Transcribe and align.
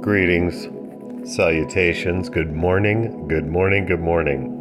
Greetings, 0.00 0.68
salutations, 1.28 2.28
good 2.28 2.52
morning, 2.52 3.26
good 3.26 3.48
morning, 3.48 3.86
good 3.86 3.98
morning. 3.98 4.54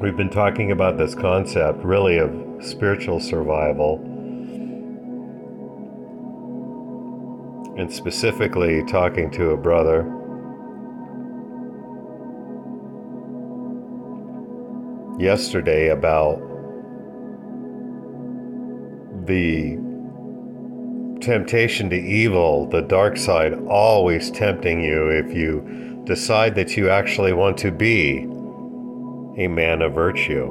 We've 0.00 0.16
been 0.16 0.28
talking 0.28 0.72
about 0.72 0.98
this 0.98 1.14
concept 1.14 1.84
really 1.84 2.18
of 2.18 2.32
spiritual 2.60 3.20
survival 3.20 4.00
and 7.78 7.92
specifically 7.92 8.84
talking 8.86 9.30
to 9.30 9.50
a 9.50 9.56
brother 9.56 10.02
yesterday 15.16 15.90
about 15.90 16.49
the 19.30 19.78
temptation 21.20 21.88
to 21.90 21.96
evil, 21.96 22.66
the 22.66 22.82
dark 22.82 23.16
side 23.16 23.54
always 23.68 24.30
tempting 24.30 24.82
you 24.82 25.08
if 25.08 25.32
you 25.32 26.02
decide 26.04 26.56
that 26.56 26.76
you 26.76 26.90
actually 26.90 27.32
want 27.32 27.56
to 27.58 27.70
be 27.70 28.22
a 29.38 29.46
man 29.46 29.82
of 29.82 29.94
virtue. 29.94 30.48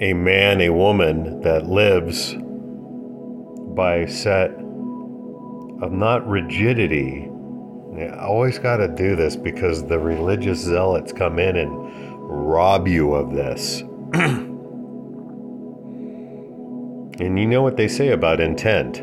A 0.00 0.12
man, 0.12 0.60
a 0.60 0.70
woman 0.70 1.40
that 1.40 1.66
lives 1.66 2.36
by 3.74 3.96
a 3.96 4.08
set 4.08 4.52
of 5.82 5.90
not 5.90 6.26
rigidity. 6.28 7.28
I 7.98 8.20
always 8.20 8.60
got 8.60 8.76
to 8.76 8.86
do 8.86 9.16
this 9.16 9.34
because 9.34 9.84
the 9.84 9.98
religious 9.98 10.60
zealots 10.60 11.12
come 11.12 11.40
in 11.40 11.56
and 11.56 11.70
rob 12.22 12.86
you 12.86 13.14
of 13.14 13.32
this. 13.32 13.82
And 17.20 17.38
you 17.38 17.46
know 17.46 17.62
what 17.62 17.76
they 17.76 17.88
say 17.88 18.10
about 18.10 18.40
intent. 18.40 18.96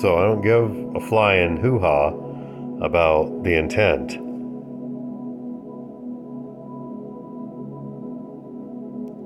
So 0.00 0.18
I 0.18 0.24
don't 0.24 0.42
give 0.42 0.96
a 0.96 1.00
flying 1.08 1.56
hoo 1.56 1.78
ha 1.78 2.08
about 2.84 3.44
the 3.44 3.54
intent. 3.54 4.18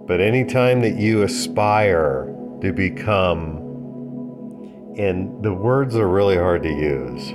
But 0.07 0.21
anytime 0.21 0.81
that 0.83 0.97
you 0.97 1.23
aspire 1.23 2.33
to 2.61 2.73
become, 2.73 3.57
and 4.97 5.43
the 5.43 5.53
words 5.53 5.97
are 5.97 6.09
really 6.09 6.37
hard 6.37 6.63
to 6.63 6.71
use, 6.71 7.33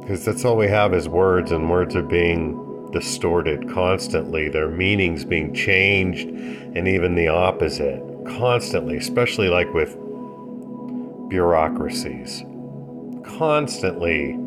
because 0.00 0.24
that's 0.24 0.44
all 0.44 0.56
we 0.56 0.68
have 0.68 0.94
is 0.94 1.08
words, 1.08 1.50
and 1.50 1.68
words 1.68 1.96
are 1.96 2.02
being 2.02 2.54
distorted 2.92 3.70
constantly, 3.70 4.48
their 4.48 4.68
meanings 4.68 5.24
being 5.24 5.54
changed, 5.54 6.28
and 6.28 6.86
even 6.88 7.14
the 7.14 7.28
opposite 7.28 8.02
constantly, 8.26 8.96
especially 8.96 9.48
like 9.48 9.72
with 9.72 9.96
bureaucracies. 11.28 12.42
Constantly 13.24 14.38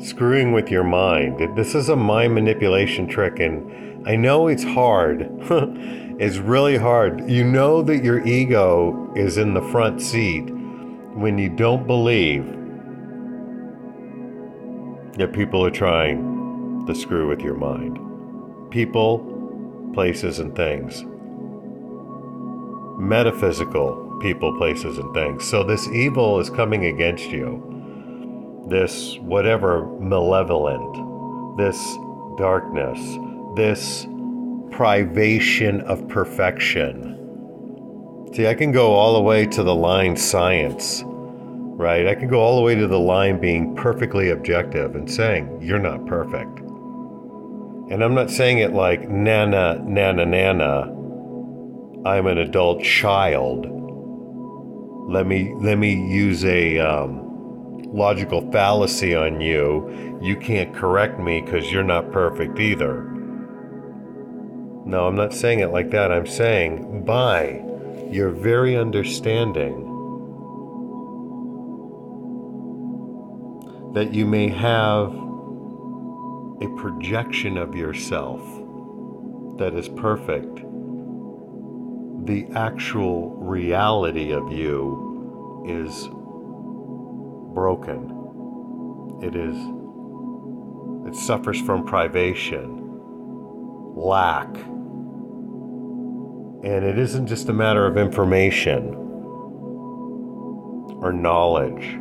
screwing 0.00 0.52
with 0.52 0.70
your 0.70 0.84
mind. 0.84 1.56
This 1.56 1.74
is 1.74 1.88
a 1.88 1.96
mind 1.96 2.34
manipulation 2.34 3.06
trick, 3.06 3.38
and 3.38 4.08
I 4.08 4.16
know 4.16 4.48
it's 4.48 4.64
hard. 4.64 5.28
it's 6.18 6.38
really 6.38 6.76
hard. 6.76 7.28
You 7.30 7.44
know 7.44 7.82
that 7.82 8.02
your 8.02 8.26
ego 8.26 9.12
is 9.14 9.38
in 9.38 9.54
the 9.54 9.62
front 9.62 10.00
seat 10.00 10.50
when 11.14 11.38
you 11.38 11.48
don't 11.48 11.86
believe 11.86 12.44
that 15.16 15.32
people 15.32 15.64
are 15.64 15.70
trying 15.70 16.33
the 16.86 16.94
screw 16.94 17.28
with 17.28 17.40
your 17.40 17.54
mind. 17.54 17.98
People, 18.70 19.90
places, 19.94 20.38
and 20.38 20.54
things. 20.54 21.04
Metaphysical 22.98 24.18
people, 24.20 24.56
places, 24.56 24.98
and 24.98 25.12
things. 25.14 25.44
So 25.48 25.64
this 25.64 25.88
evil 25.88 26.40
is 26.40 26.50
coming 26.50 26.86
against 26.86 27.30
you. 27.30 28.64
This 28.68 29.18
whatever 29.18 29.86
malevolent, 29.98 31.58
this 31.58 31.78
darkness, 32.38 32.98
this 33.56 34.06
privation 34.70 35.80
of 35.82 36.08
perfection. 36.08 37.12
See, 38.34 38.46
I 38.46 38.54
can 38.54 38.72
go 38.72 38.94
all 38.94 39.14
the 39.14 39.22
way 39.22 39.46
to 39.46 39.62
the 39.62 39.74
line 39.74 40.16
science 40.16 41.04
right? 41.76 42.06
I 42.06 42.14
can 42.14 42.28
go 42.28 42.40
all 42.40 42.56
the 42.56 42.62
way 42.62 42.74
to 42.76 42.86
the 42.86 42.98
line 42.98 43.40
being 43.40 43.74
perfectly 43.74 44.30
objective 44.30 44.94
and 44.94 45.10
saying, 45.10 45.60
you're 45.60 45.80
not 45.80 46.06
perfect. 46.06 46.63
And 47.90 48.02
I'm 48.02 48.14
not 48.14 48.30
saying 48.30 48.58
it 48.58 48.72
like 48.72 49.08
nana, 49.08 49.78
nana, 49.84 50.24
nana. 50.24 50.90
I'm 52.06 52.26
an 52.26 52.38
adult 52.38 52.82
child. 52.82 53.66
Let 55.10 55.26
me 55.26 55.54
let 55.60 55.76
me 55.76 55.92
use 55.92 56.44
a 56.46 56.78
um, 56.78 57.82
logical 57.92 58.50
fallacy 58.50 59.14
on 59.14 59.40
you. 59.40 60.18
You 60.22 60.36
can't 60.36 60.74
correct 60.74 61.18
me 61.18 61.42
because 61.42 61.70
you're 61.70 61.82
not 61.82 62.10
perfect 62.10 62.58
either. 62.58 63.02
No, 64.86 65.06
I'm 65.06 65.16
not 65.16 65.34
saying 65.34 65.60
it 65.60 65.70
like 65.70 65.90
that. 65.90 66.10
I'm 66.10 66.26
saying 66.26 67.04
by 67.04 67.62
your 68.10 68.30
very 68.30 68.76
understanding 68.76 69.90
that 73.94 74.12
you 74.12 74.26
may 74.26 74.48
have 74.48 75.12
a 76.64 76.68
projection 76.76 77.58
of 77.58 77.74
yourself 77.74 78.40
that 79.58 79.74
is 79.74 79.88
perfect. 79.90 80.56
The 82.26 82.46
actual 82.54 83.36
reality 83.36 84.32
of 84.32 84.50
you 84.50 85.64
is 85.66 86.08
broken. 87.54 88.10
It 89.22 89.36
is, 89.36 89.56
it 91.06 91.14
suffers 91.26 91.60
from 91.60 91.84
privation, 91.84 92.80
lack. 93.94 94.48
And 96.64 96.84
it 96.84 96.98
isn't 96.98 97.26
just 97.26 97.50
a 97.50 97.52
matter 97.52 97.86
of 97.86 97.98
information 97.98 98.94
or 101.02 101.12
knowledge 101.12 101.98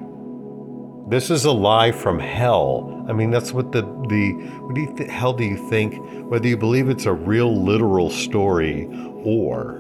this 1.14 1.30
is 1.30 1.46
a 1.46 1.52
lie 1.52 1.92
from 1.92 2.18
hell. 2.18 3.06
I 3.08 3.14
mean, 3.14 3.30
that's 3.30 3.54
what 3.54 3.72
the 3.72 3.82
the 3.82 4.34
what 4.62 4.74
do 4.74 4.82
you 4.82 4.96
th- 4.96 5.10
hell 5.10 5.34
do 5.34 5.44
you 5.44 5.58
think? 5.70 5.96
Whether 6.30 6.48
you 6.48 6.58
believe 6.58 6.90
it's 6.90 7.06
a 7.06 7.14
real 7.14 7.56
literal 7.56 8.10
story 8.10 8.88
or 9.24 9.80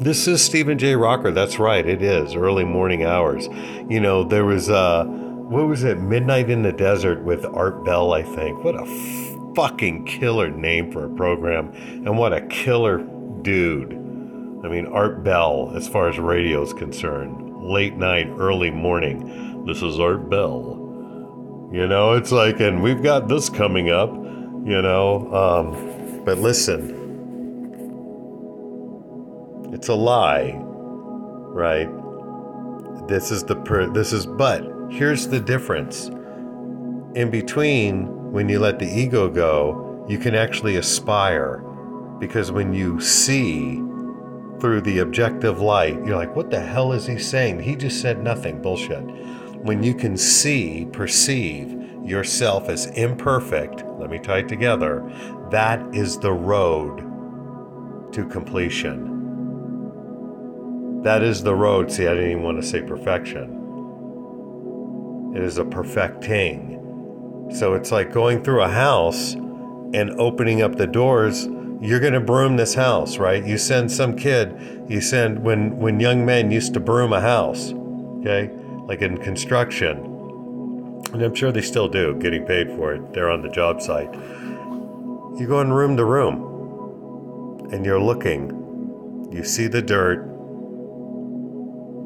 this 0.00 0.26
is 0.26 0.42
Steven 0.42 0.78
J. 0.78 0.96
Rocker. 0.96 1.30
That's 1.30 1.58
right, 1.58 1.86
it 1.86 2.02
is 2.02 2.34
early 2.34 2.64
morning 2.64 3.04
hours. 3.04 3.48
You 3.88 4.00
know, 4.00 4.24
there 4.24 4.46
was 4.46 4.70
uh, 4.70 5.04
what 5.04 5.66
was 5.66 5.84
it? 5.84 5.98
Midnight 5.98 6.48
in 6.48 6.62
the 6.62 6.72
Desert 6.72 7.22
with 7.22 7.44
Art 7.44 7.84
Bell. 7.84 8.14
I 8.14 8.22
think. 8.22 8.64
What 8.64 8.74
a 8.74 9.52
fucking 9.54 10.06
killer 10.06 10.48
name 10.48 10.90
for 10.90 11.04
a 11.04 11.14
program, 11.14 11.70
and 11.74 12.16
what 12.16 12.32
a 12.32 12.40
killer 12.46 12.98
dude. 13.42 13.92
I 14.64 14.68
mean, 14.68 14.86
Art 14.86 15.22
Bell, 15.22 15.72
as 15.76 15.86
far 15.86 16.08
as 16.08 16.18
radio 16.18 16.62
is 16.62 16.72
concerned, 16.72 17.51
late 17.62 17.96
night, 17.96 18.28
early 18.38 18.70
morning 18.70 19.52
this 19.66 19.82
is 19.82 20.00
Art 20.00 20.28
Bell. 20.28 20.78
You 21.72 21.86
know, 21.86 22.12
it's 22.12 22.32
like, 22.32 22.60
and 22.60 22.82
we've 22.82 23.02
got 23.02 23.28
this 23.28 23.48
coming 23.48 23.90
up, 23.90 24.12
you 24.12 24.82
know. 24.82 25.32
Um, 25.32 26.24
but 26.24 26.38
listen, 26.38 26.90
it's 29.72 29.88
a 29.88 29.94
lie, 29.94 30.54
right? 30.56 31.88
This 33.08 33.30
is 33.30 33.44
the 33.44 33.56
per, 33.56 33.88
this 33.88 34.12
is, 34.12 34.26
but 34.26 34.64
here's 34.90 35.28
the 35.28 35.40
difference. 35.40 36.08
In 37.14 37.30
between, 37.30 38.32
when 38.32 38.48
you 38.48 38.58
let 38.58 38.78
the 38.78 38.86
ego 38.86 39.28
go, 39.28 40.04
you 40.08 40.18
can 40.18 40.34
actually 40.34 40.76
aspire. 40.76 41.58
Because 42.18 42.52
when 42.52 42.72
you 42.72 43.00
see 43.00 43.80
through 44.62 44.80
the 44.80 45.00
objective 45.00 45.60
light, 45.60 46.02
you're 46.06 46.16
like, 46.16 46.34
what 46.34 46.50
the 46.50 46.60
hell 46.60 46.92
is 46.92 47.06
he 47.06 47.18
saying? 47.18 47.60
He 47.60 47.76
just 47.76 48.00
said 48.00 48.22
nothing. 48.22 48.62
Bullshit 48.62 49.04
when 49.62 49.82
you 49.82 49.94
can 49.94 50.16
see, 50.16 50.86
perceive 50.92 51.72
yourself 52.04 52.68
as 52.68 52.86
imperfect, 52.86 53.84
let 53.98 54.10
me 54.10 54.18
tie 54.18 54.38
it 54.38 54.48
together, 54.48 55.08
that 55.50 55.80
is 55.94 56.18
the 56.18 56.32
road 56.32 56.98
to 58.12 58.26
completion. 58.26 59.08
That 61.02 61.22
is 61.22 61.44
the 61.44 61.54
road. 61.54 61.92
See, 61.92 62.08
I 62.08 62.14
didn't 62.14 62.30
even 62.32 62.42
want 62.42 62.60
to 62.60 62.66
say 62.66 62.82
perfection. 62.82 63.60
It 65.36 65.42
is 65.42 65.58
a 65.58 65.64
perfecting. 65.64 67.48
So 67.54 67.74
it's 67.74 67.92
like 67.92 68.12
going 68.12 68.42
through 68.42 68.62
a 68.62 68.68
house 68.68 69.34
and 69.34 70.10
opening 70.18 70.62
up 70.62 70.74
the 70.74 70.88
doors. 70.88 71.44
You're 71.82 72.00
going 72.00 72.14
to 72.14 72.20
broom 72.20 72.56
this 72.56 72.74
house, 72.74 73.18
right? 73.18 73.44
You 73.44 73.58
send 73.58 73.92
some 73.92 74.16
kid, 74.16 74.86
you 74.88 75.00
send 75.00 75.42
when 75.44 75.76
when 75.78 76.00
young 76.00 76.24
men 76.24 76.50
used 76.50 76.74
to 76.74 76.80
broom 76.80 77.12
a 77.12 77.20
house, 77.20 77.72
okay? 78.20 78.50
like 78.86 79.02
in 79.02 79.16
construction, 79.18 79.98
and 81.12 81.22
I'm 81.22 81.34
sure 81.34 81.52
they 81.52 81.62
still 81.62 81.88
do, 81.88 82.14
getting 82.16 82.44
paid 82.44 82.68
for 82.68 82.94
it. 82.94 83.12
They're 83.12 83.30
on 83.30 83.42
the 83.42 83.48
job 83.48 83.80
site. 83.80 84.12
You 84.14 85.46
go 85.48 85.60
in 85.60 85.72
room 85.72 85.96
to 85.96 86.04
room. 86.04 86.48
and 87.72 87.86
you're 87.86 88.00
looking. 88.00 89.28
You 89.32 89.44
see 89.44 89.66
the 89.66 89.80
dirt, 89.82 90.24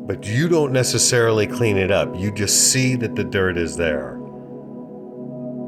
but 0.07 0.27
you 0.27 0.49
don't 0.49 0.73
necessarily 0.73 1.47
clean 1.47 1.77
it 1.77 1.91
up. 1.91 2.15
You 2.17 2.31
just 2.33 2.73
see 2.73 2.95
that 2.97 3.17
the 3.17 3.25
dirt 3.25 3.59
is 3.59 3.77
there. 3.77 4.19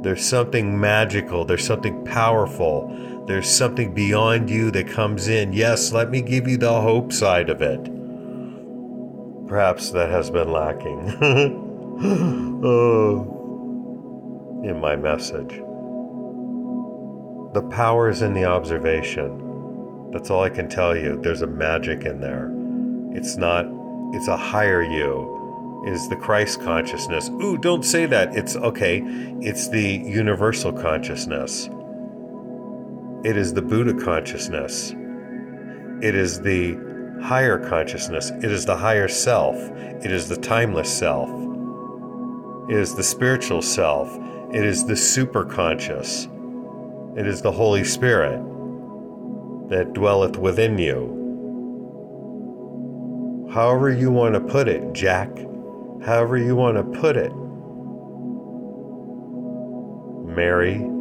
There's 0.02 0.24
something 0.24 0.80
magical, 0.80 1.44
there's 1.44 1.66
something 1.66 2.04
powerful, 2.04 2.88
there's 3.28 3.48
something 3.48 3.92
beyond 3.92 4.48
you 4.48 4.70
that 4.70 4.88
comes 4.88 5.28
in. 5.28 5.52
Yes, 5.52 5.92
let 5.92 6.10
me 6.10 6.22
give 6.22 6.48
you 6.48 6.56
the 6.56 6.80
hope 6.80 7.12
side 7.12 7.50
of 7.50 7.60
it. 7.60 7.84
Perhaps 9.46 9.90
that 9.90 10.08
has 10.08 10.30
been 10.30 10.50
lacking. 10.50 11.14
oh, 12.64 13.34
in 14.64 14.80
my 14.80 14.96
message. 14.96 15.60
The 17.52 17.68
power 17.70 18.08
is 18.08 18.22
in 18.22 18.32
the 18.32 18.46
observation. 18.46 20.10
That's 20.10 20.30
all 20.30 20.42
I 20.42 20.48
can 20.48 20.70
tell 20.70 20.96
you. 20.96 21.20
There's 21.20 21.42
a 21.42 21.46
magic 21.46 22.04
in 22.04 22.20
there. 22.20 22.50
It's 23.14 23.36
not, 23.36 23.66
it's 24.14 24.28
a 24.28 24.38
higher 24.38 24.82
you. 24.82 25.84
is 25.86 26.08
the 26.08 26.16
Christ 26.16 26.62
consciousness. 26.62 27.28
Ooh, 27.28 27.58
don't 27.58 27.84
say 27.84 28.06
that. 28.06 28.34
It's 28.34 28.56
okay. 28.56 29.02
It's 29.40 29.68
the 29.68 29.82
universal 29.82 30.72
consciousness. 30.72 31.68
It 33.24 33.36
is 33.36 33.52
the 33.52 33.62
Buddha 33.62 33.94
consciousness. 33.94 34.92
It 36.00 36.14
is 36.14 36.40
the 36.40 36.78
higher 37.22 37.58
consciousness. 37.68 38.30
It 38.30 38.44
is 38.44 38.64
the 38.64 38.76
higher 38.76 39.08
self. 39.08 39.56
It 39.56 40.12
is 40.12 40.28
the 40.28 40.36
timeless 40.36 40.96
self. 40.96 41.28
It 42.70 42.76
is 42.76 42.94
the 42.94 43.02
spiritual 43.02 43.60
self. 43.60 44.16
It 44.54 44.64
is 44.64 44.86
the 44.86 44.96
super 44.96 45.44
conscious. 45.44 46.28
It 47.16 47.26
is 47.26 47.42
the 47.42 47.50
Holy 47.50 47.82
Spirit 47.82 48.38
that 49.68 49.94
dwelleth 49.94 50.36
within 50.36 50.78
you. 50.78 51.16
However, 53.52 53.90
you 53.90 54.12
want 54.12 54.34
to 54.34 54.40
put 54.40 54.68
it, 54.68 54.92
Jack, 54.92 55.36
however, 56.04 56.36
you 56.38 56.54
want 56.54 56.76
to 56.76 56.84
put 57.00 57.16
it, 57.16 57.32
Mary. 60.36 60.97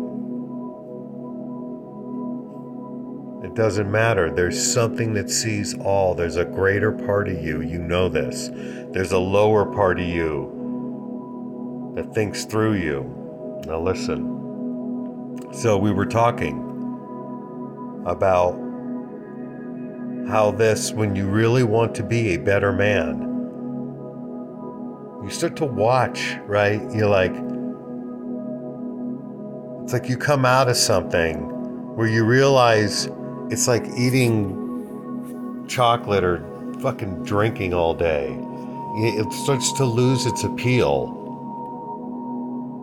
It 3.44 3.54
doesn't 3.54 3.90
matter. 3.92 4.32
There's 4.32 4.74
something 4.74 5.14
that 5.14 5.30
sees 5.30 5.78
all. 5.78 6.16
There's 6.16 6.38
a 6.38 6.46
greater 6.46 6.92
part 6.92 7.30
of 7.30 7.40
you. 7.44 7.62
You 7.62 7.78
know 7.78 8.10
this. 8.10 8.50
There's 8.92 9.12
a 9.12 9.20
lower 9.20 9.66
part 9.66 10.00
of 10.00 10.08
you 10.08 11.94
that 11.96 12.16
thinks 12.16 12.46
through 12.46 12.74
you. 12.76 13.62
Now, 13.68 13.80
listen. 13.80 14.34
So, 15.54 15.78
we 15.78 15.92
were 15.92 16.08
talking 16.08 16.64
about 18.08 18.54
how 20.28 20.52
this, 20.52 20.92
when 20.92 21.16
you 21.16 21.28
really 21.28 21.64
want 21.64 21.94
to 21.96 22.04
be 22.04 22.34
a 22.34 22.38
better 22.38 22.74
man, 22.74 23.22
you 25.24 25.30
start 25.30 25.56
to 25.58 25.66
watch, 25.66 26.38
right? 26.46 26.82
You're 26.92 27.08
like, 27.08 27.34
it's 29.84 29.94
like 29.94 30.10
you 30.10 30.18
come 30.18 30.44
out 30.44 30.70
of 30.70 30.76
something 30.76 31.96
where 31.96 32.08
you 32.08 32.26
realize 32.26 33.10
it's 33.50 33.68
like 33.68 33.86
eating 33.98 35.66
chocolate 35.68 36.24
or 36.24 36.44
fucking 36.82 37.24
drinking 37.24 37.74
all 37.74 37.94
day. 37.94 38.38
It 39.00 39.32
starts 39.32 39.72
to 39.74 39.86
lose 39.86 40.26
its 40.26 40.44
appeal. 40.44 41.14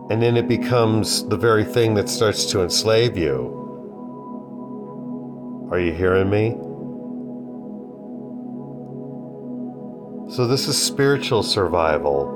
And 0.09 0.21
then 0.21 0.37
it 0.37 0.47
becomes 0.47 1.27
the 1.27 1.37
very 1.37 1.65
thing 1.65 1.95
that 1.95 2.09
starts 2.09 2.45
to 2.51 2.61
enslave 2.61 3.17
you. 3.17 3.63
Are 5.71 5.79
you 5.79 5.91
hearing 5.91 6.29
me? 6.29 6.51
So, 10.35 10.47
this 10.47 10.67
is 10.67 10.81
spiritual 10.81 11.43
survival. 11.43 12.31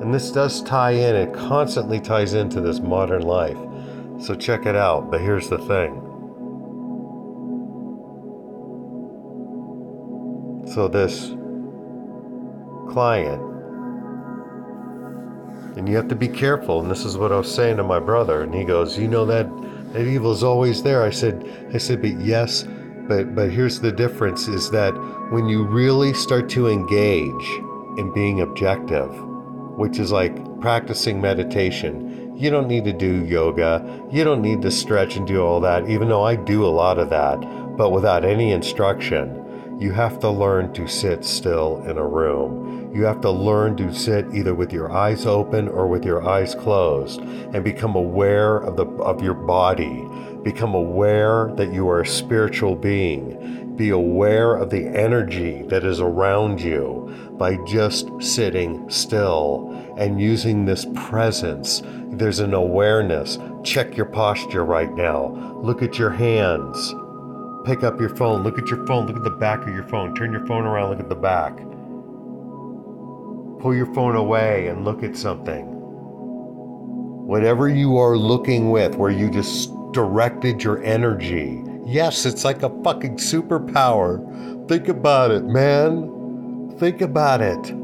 And 0.00 0.12
this 0.12 0.30
does 0.30 0.62
tie 0.62 0.92
in, 0.92 1.14
it 1.14 1.32
constantly 1.34 2.00
ties 2.00 2.34
into 2.34 2.60
this 2.60 2.80
modern 2.80 3.22
life. 3.22 3.58
So, 4.20 4.34
check 4.34 4.66
it 4.66 4.76
out. 4.76 5.10
But 5.10 5.20
here's 5.20 5.48
the 5.48 5.58
thing. 5.58 6.09
So, 10.74 10.86
this 10.86 11.30
client, 12.92 13.42
and 15.76 15.88
you 15.88 15.96
have 15.96 16.06
to 16.08 16.14
be 16.14 16.28
careful. 16.28 16.80
And 16.80 16.88
this 16.88 17.04
is 17.04 17.18
what 17.18 17.32
I 17.32 17.38
was 17.38 17.52
saying 17.52 17.78
to 17.78 17.82
my 17.82 17.98
brother. 17.98 18.42
And 18.42 18.54
he 18.54 18.62
goes, 18.62 18.96
You 18.96 19.08
know 19.08 19.26
that 19.26 19.48
that 19.92 20.06
evil 20.06 20.30
is 20.30 20.44
always 20.44 20.84
there. 20.84 21.02
I 21.02 21.10
said, 21.10 21.44
I 21.74 21.78
said, 21.78 22.00
but 22.00 22.20
yes, 22.20 22.68
but 23.08 23.34
but 23.34 23.50
here's 23.50 23.80
the 23.80 23.90
difference: 23.90 24.46
is 24.46 24.70
that 24.70 24.92
when 25.32 25.48
you 25.48 25.64
really 25.64 26.14
start 26.14 26.48
to 26.50 26.68
engage 26.68 27.48
in 27.98 28.12
being 28.14 28.40
objective, 28.40 29.10
which 29.76 29.98
is 29.98 30.12
like 30.12 30.60
practicing 30.60 31.20
meditation, 31.20 32.36
you 32.36 32.48
don't 32.48 32.68
need 32.68 32.84
to 32.84 32.92
do 32.92 33.24
yoga, 33.24 34.06
you 34.12 34.22
don't 34.22 34.40
need 34.40 34.62
to 34.62 34.70
stretch 34.70 35.16
and 35.16 35.26
do 35.26 35.42
all 35.42 35.60
that. 35.62 35.88
Even 35.88 36.08
though 36.08 36.22
I 36.22 36.36
do 36.36 36.64
a 36.64 36.68
lot 36.68 36.98
of 36.98 37.10
that, 37.10 37.40
but 37.76 37.90
without 37.90 38.24
any 38.24 38.52
instruction. 38.52 39.39
You 39.80 39.92
have 39.92 40.18
to 40.18 40.28
learn 40.28 40.74
to 40.74 40.86
sit 40.86 41.24
still 41.24 41.82
in 41.86 41.96
a 41.96 42.06
room. 42.06 42.92
You 42.94 43.04
have 43.04 43.22
to 43.22 43.30
learn 43.30 43.78
to 43.78 43.94
sit 43.94 44.26
either 44.34 44.54
with 44.54 44.74
your 44.74 44.92
eyes 44.92 45.24
open 45.24 45.68
or 45.68 45.86
with 45.86 46.04
your 46.04 46.22
eyes 46.22 46.54
closed 46.54 47.22
and 47.22 47.64
become 47.64 47.94
aware 47.94 48.58
of 48.58 48.76
the 48.76 48.84
of 48.84 49.22
your 49.22 49.32
body. 49.32 50.06
Become 50.42 50.74
aware 50.74 51.50
that 51.54 51.72
you 51.72 51.88
are 51.88 52.02
a 52.02 52.06
spiritual 52.06 52.76
being. 52.76 53.74
Be 53.74 53.88
aware 53.88 54.54
of 54.54 54.68
the 54.68 54.86
energy 54.86 55.62
that 55.68 55.82
is 55.82 55.98
around 55.98 56.60
you 56.60 57.32
by 57.38 57.56
just 57.64 58.10
sitting 58.20 58.90
still 58.90 59.94
and 59.96 60.20
using 60.20 60.66
this 60.66 60.86
presence. 60.94 61.80
There's 61.86 62.40
an 62.40 62.52
awareness. 62.52 63.38
Check 63.64 63.96
your 63.96 64.04
posture 64.04 64.66
right 64.66 64.92
now. 64.94 65.28
Look 65.62 65.82
at 65.82 65.98
your 65.98 66.10
hands 66.10 66.94
pick 67.64 67.84
up 67.84 68.00
your 68.00 68.14
phone, 68.16 68.42
look 68.42 68.58
at 68.58 68.68
your 68.68 68.86
phone, 68.86 69.06
look 69.06 69.16
at 69.16 69.24
the 69.24 69.30
back 69.30 69.62
of 69.62 69.74
your 69.74 69.84
phone, 69.84 70.14
turn 70.14 70.32
your 70.32 70.46
phone 70.46 70.64
around, 70.64 70.90
look 70.90 71.00
at 71.00 71.08
the 71.08 71.14
back. 71.14 71.56
Pull 73.60 73.74
your 73.74 73.92
phone 73.94 74.16
away 74.16 74.68
and 74.68 74.84
look 74.84 75.02
at 75.02 75.16
something. 75.16 75.66
Whatever 77.26 77.68
you 77.68 77.98
are 77.98 78.16
looking 78.16 78.70
with, 78.70 78.94
where 78.94 79.10
you 79.10 79.30
just 79.30 79.70
directed 79.92 80.62
your 80.62 80.82
energy. 80.82 81.62
Yes, 81.84 82.24
it's 82.24 82.44
like 82.44 82.62
a 82.62 82.82
fucking 82.82 83.16
superpower. 83.16 84.68
Think 84.68 84.88
about 84.88 85.30
it, 85.30 85.44
man. 85.44 86.76
Think 86.78 87.02
about 87.02 87.40
it. 87.42 87.74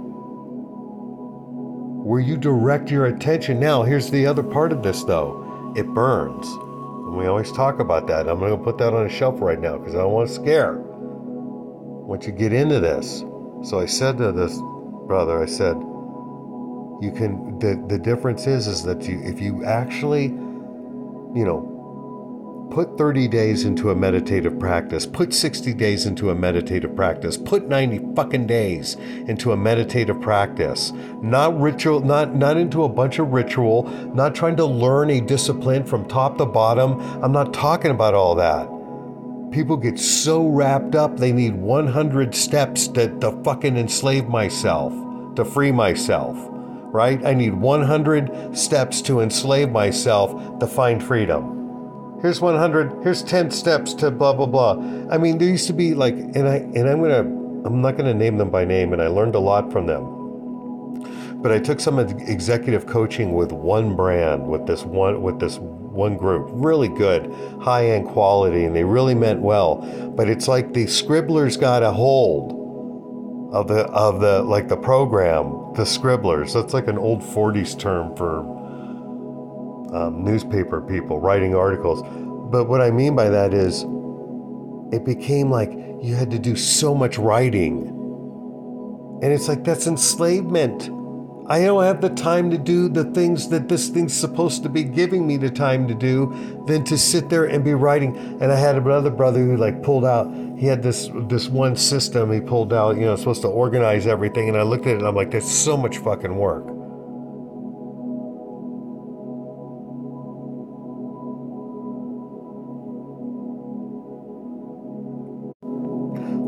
Where 2.03 2.21
you 2.21 2.37
direct 2.37 2.91
your 2.91 3.07
attention. 3.07 3.61
Now, 3.61 3.83
here's 3.83 4.11
the 4.11 4.27
other 4.27 4.43
part 4.43 4.73
of 4.73 4.83
this, 4.83 5.05
though 5.05 5.75
it 5.77 5.87
burns. 5.89 6.47
And 7.07 7.17
we 7.17 7.27
always 7.27 7.53
talk 7.53 7.79
about 7.79 8.09
that. 8.09 8.29
I'm 8.29 8.41
going 8.41 8.57
to 8.57 8.63
put 8.63 8.79
that 8.79 8.93
on 8.93 9.07
a 9.07 9.09
shelf 9.09 9.41
right 9.41 9.61
now 9.61 9.79
because 9.79 9.95
I 9.95 9.99
don't 9.99 10.13
want 10.13 10.29
to 10.29 10.35
scare. 10.35 10.75
Once 10.77 12.27
you 12.27 12.33
get 12.33 12.53
into 12.53 12.81
this. 12.81 13.25
So 13.63 13.79
I 13.79 13.87
said 13.87 14.19
to 14.19 14.33
this 14.33 14.61
brother, 15.07 15.41
I 15.41 15.47
said, 15.47 15.77
you 17.01 17.13
can 17.15 17.59
the 17.59 17.83
the 17.89 17.99
difference 17.99 18.47
is 18.47 18.67
is 18.67 18.83
that 18.85 19.07
you 19.07 19.21
if 19.23 19.41
you 19.41 19.65
actually, 19.65 20.25
you 20.25 21.45
know, 21.45 21.76
Put 22.71 22.99
30 22.99 23.29
days 23.29 23.65
into 23.65 23.91
a 23.91 23.95
meditative 23.95 24.59
practice. 24.59 25.07
Put 25.07 25.33
60 25.33 25.73
days 25.73 26.05
into 26.05 26.31
a 26.31 26.35
meditative 26.35 26.95
practice. 26.95 27.39
Put 27.39 27.69
90 27.69 28.15
fucking 28.15 28.47
days 28.47 28.97
into 29.29 29.53
a 29.53 29.57
meditative 29.57 30.21
practice. 30.21 30.93
Not 31.23 31.59
ritual, 31.59 32.01
not, 32.01 32.35
not 32.35 32.57
into 32.59 32.85
a 32.85 32.89
bunch 32.89 33.19
of 33.19 33.29
ritual, 33.29 33.85
not 34.15 34.35
trying 34.35 34.57
to 34.57 34.67
learn 34.67 35.11
a 35.11 35.21
discipline 35.21 35.85
from 35.85 36.07
top 36.07 36.37
to 36.39 36.45
bottom. 36.45 37.01
I'm 37.23 37.33
not 37.33 37.55
talking 37.55 37.93
about 37.93 38.15
all 38.15 38.35
that. 38.35 38.69
People 39.53 39.77
get 39.77 39.99
so 39.99 40.47
wrapped 40.47 40.95
up, 40.95 41.17
they 41.17 41.33
need 41.33 41.55
100 41.55 42.35
steps 42.35 42.89
to, 42.89 43.09
to 43.21 43.31
fucking 43.43 43.79
enslave 43.79 44.29
myself, 44.29 44.93
to 45.37 45.45
free 45.45 45.73
myself, 45.73 46.37
right? 46.93 47.25
I 47.25 47.33
need 47.33 47.55
100 47.55 48.59
steps 48.59 49.01
to 49.03 49.21
enslave 49.21 49.71
myself 49.71 50.59
to 50.59 50.67
find 50.67 51.03
freedom 51.03 51.57
here's 52.23 52.41
100 52.41 53.03
here's 53.03 53.23
10 53.23 53.51
steps 53.51 53.95
to 53.95 54.11
blah 54.11 54.33
blah 54.33 54.47
blah. 54.47 54.73
I 55.11 55.19
mean 55.19 55.39
there 55.39 55.49
used 55.49 55.67
to 55.69 55.73
be 55.73 55.95
like 55.95 56.15
and 56.15 56.49
i 56.49 56.57
and 56.57 56.89
i'm 56.89 57.01
gonna 57.01 57.21
i'm 57.67 57.81
not 57.81 57.97
gonna 57.97 58.15
name 58.15 58.39
them 58.39 58.51
by 58.51 58.65
name 58.65 58.93
and 58.93 59.03
i 59.03 59.07
learned 59.07 59.35
a 59.35 59.41
lot 59.41 59.71
from 59.73 59.87
them. 59.87 60.13
But 61.43 61.53
i 61.53 61.59
took 61.59 61.81
some 61.81 61.99
executive 61.99 62.87
coaching 62.87 63.35
with 63.35 63.53
one 63.53 63.95
brand 63.95 64.47
with 64.47 64.67
this 64.67 64.85
one 64.85 65.23
with 65.23 65.39
this 65.39 65.59
one 65.59 66.17
group. 66.17 66.49
Really 66.53 66.89
good 66.89 67.33
high 67.61 67.87
end 67.91 68.07
quality 68.09 68.65
and 68.65 68.77
they 68.77 68.85
really 68.85 69.15
meant 69.15 69.41
well. 69.41 69.77
But 70.17 70.29
it's 70.29 70.47
like 70.47 70.73
the 70.73 70.87
scribblers 70.87 71.57
got 71.57 71.83
a 71.83 71.91
hold 71.91 72.53
of 73.53 73.69
the 73.69 73.85
of 73.87 74.21
the 74.21 74.43
like 74.43 74.69
the 74.69 74.77
program 74.77 75.73
the 75.75 75.85
scribblers. 75.85 76.55
That's 76.55 76.75
like 76.75 76.89
an 76.89 76.99
old 76.99 77.21
40s 77.21 77.79
term 77.79 78.17
for 78.17 78.45
um, 79.93 80.25
newspaper 80.25 80.81
people 80.81 81.21
writing 81.21 81.55
articles. 81.55 82.03
But 82.51 82.65
what 82.65 82.81
I 82.81 82.91
mean 82.91 83.17
by 83.17 83.29
that 83.29 83.53
is 83.53 83.85
it 84.93 85.05
became 85.05 85.51
like 85.51 85.73
you 86.03 86.15
had 86.15 86.31
to 86.31 86.39
do 86.39 86.57
so 86.57 86.95
much 86.95 87.19
writing. 87.19 87.89
And 89.23 89.33
it's 89.33 89.49
like, 89.49 89.65
that's 89.65 89.87
enslavement. 89.87 90.91
I 91.49 91.63
don't 91.63 91.85
have 91.85 92.01
the 92.01 92.11
time 92.11 92.51
to 92.51 92.59
do 92.59 92.89
the 92.89 93.05
things 93.05 93.49
that 93.51 93.69
this 93.69 93.89
thing's 93.89 94.13
supposed 94.13 94.65
to 94.65 94.69
be 94.69 94.83
giving 94.83 95.27
me 95.27 95.37
the 95.37 95.51
time 95.51 95.87
to 95.87 95.95
do 95.95 96.65
than 96.67 96.85
to 96.85 96.99
sit 96.99 97.31
there 97.31 97.45
and 97.45 97.65
be 97.65 97.75
writing. 97.75 98.17
And 98.41 98.51
I 98.51 98.57
had 98.57 98.77
another 98.77 99.11
brother 99.11 99.39
who 99.39 99.57
like 99.57 99.83
pulled 99.83 100.05
out, 100.05 100.29
he 100.59 100.67
had 100.67 100.83
this 100.83 101.09
this 101.29 101.49
one 101.49 101.77
system 101.77 102.33
he 102.33 102.41
pulled 102.41 102.73
out, 102.73 102.97
you 102.97 103.03
know, 103.03 103.15
supposed 103.15 103.43
to 103.43 103.49
organize 103.49 104.09
everything. 104.09 104.49
And 104.49 104.59
I 104.59 104.63
looked 104.63 104.87
at 104.87 104.95
it 104.95 104.99
and 104.99 105.07
I'm 105.07 105.15
like, 105.15 105.31
that's 105.31 105.51
so 105.51 105.77
much 105.77 105.99
fucking 105.99 106.37
work. 106.37 106.76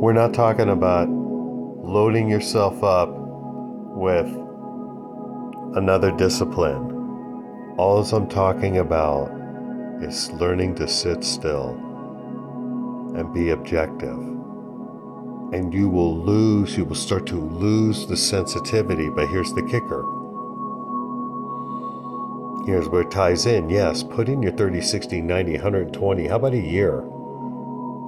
We're 0.01 0.13
not 0.13 0.33
talking 0.33 0.69
about 0.69 1.09
loading 1.09 2.29
yourself 2.29 2.85
up 2.85 3.09
with 3.11 4.27
another 5.75 6.13
discipline. 6.13 7.75
All 7.77 8.05
I'm 8.05 8.29
talking 8.29 8.79
about 8.79 9.29
is 10.01 10.31
learning 10.31 10.77
to 10.77 10.87
sit 10.87 11.25
still 11.25 11.71
and 13.17 13.35
be 13.35 13.51
objective. 13.51 14.19
And 15.53 15.75
you 15.75 15.89
will 15.89 16.17
lose, 16.17 16.77
you 16.77 16.85
will 16.85 16.95
start 16.95 17.27
to 17.27 17.41
lose 17.41 18.07
the 18.07 18.17
sensitivity. 18.17 19.11
But 19.11 19.27
here's 19.31 19.53
the 19.53 19.65
kicker. 19.65 20.05
Here's 22.67 22.89
where 22.89 23.03
it 23.03 23.11
ties 23.11 23.47
in. 23.47 23.69
Yes, 23.69 24.05
put 24.05 24.29
in 24.29 24.45
your 24.45 24.53
30, 24.53 24.81
60, 24.81 25.21
90, 25.23 25.53
120. 25.55 26.29
How 26.29 26.37
about 26.37 26.53
a 26.53 26.57
year? 26.57 27.05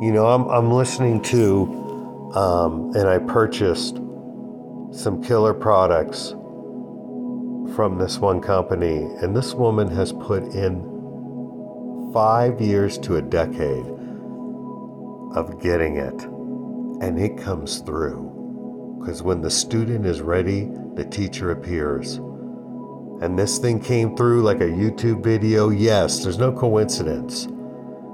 You 0.00 0.12
know, 0.12 0.26
I'm, 0.26 0.48
I'm 0.48 0.72
listening 0.72 1.20
to, 1.24 2.30
um, 2.34 2.92
and 2.94 3.06
I 3.06 3.18
purchased 3.18 3.96
some 4.92 5.22
killer 5.22 5.52
products 5.52 6.30
from 7.76 7.98
this 7.98 8.18
one 8.18 8.40
company, 8.40 9.02
and 9.20 9.36
this 9.36 9.52
woman 9.52 9.88
has 9.88 10.14
put 10.14 10.42
in 10.54 12.10
five 12.14 12.62
years 12.62 12.96
to 13.00 13.16
a 13.16 13.22
decade 13.22 13.84
of 15.36 15.60
getting 15.62 15.96
it, 15.98 16.22
and 17.04 17.20
it 17.20 17.36
comes 17.36 17.80
through. 17.80 18.98
Because 19.00 19.22
when 19.22 19.42
the 19.42 19.50
student 19.50 20.06
is 20.06 20.22
ready, 20.22 20.70
the 20.94 21.04
teacher 21.04 21.50
appears. 21.50 22.16
And 23.20 23.38
this 23.38 23.58
thing 23.58 23.78
came 23.80 24.16
through 24.16 24.44
like 24.44 24.62
a 24.62 24.64
YouTube 24.64 25.22
video. 25.22 25.68
Yes, 25.68 26.24
there's 26.24 26.38
no 26.38 26.52
coincidence. 26.52 27.44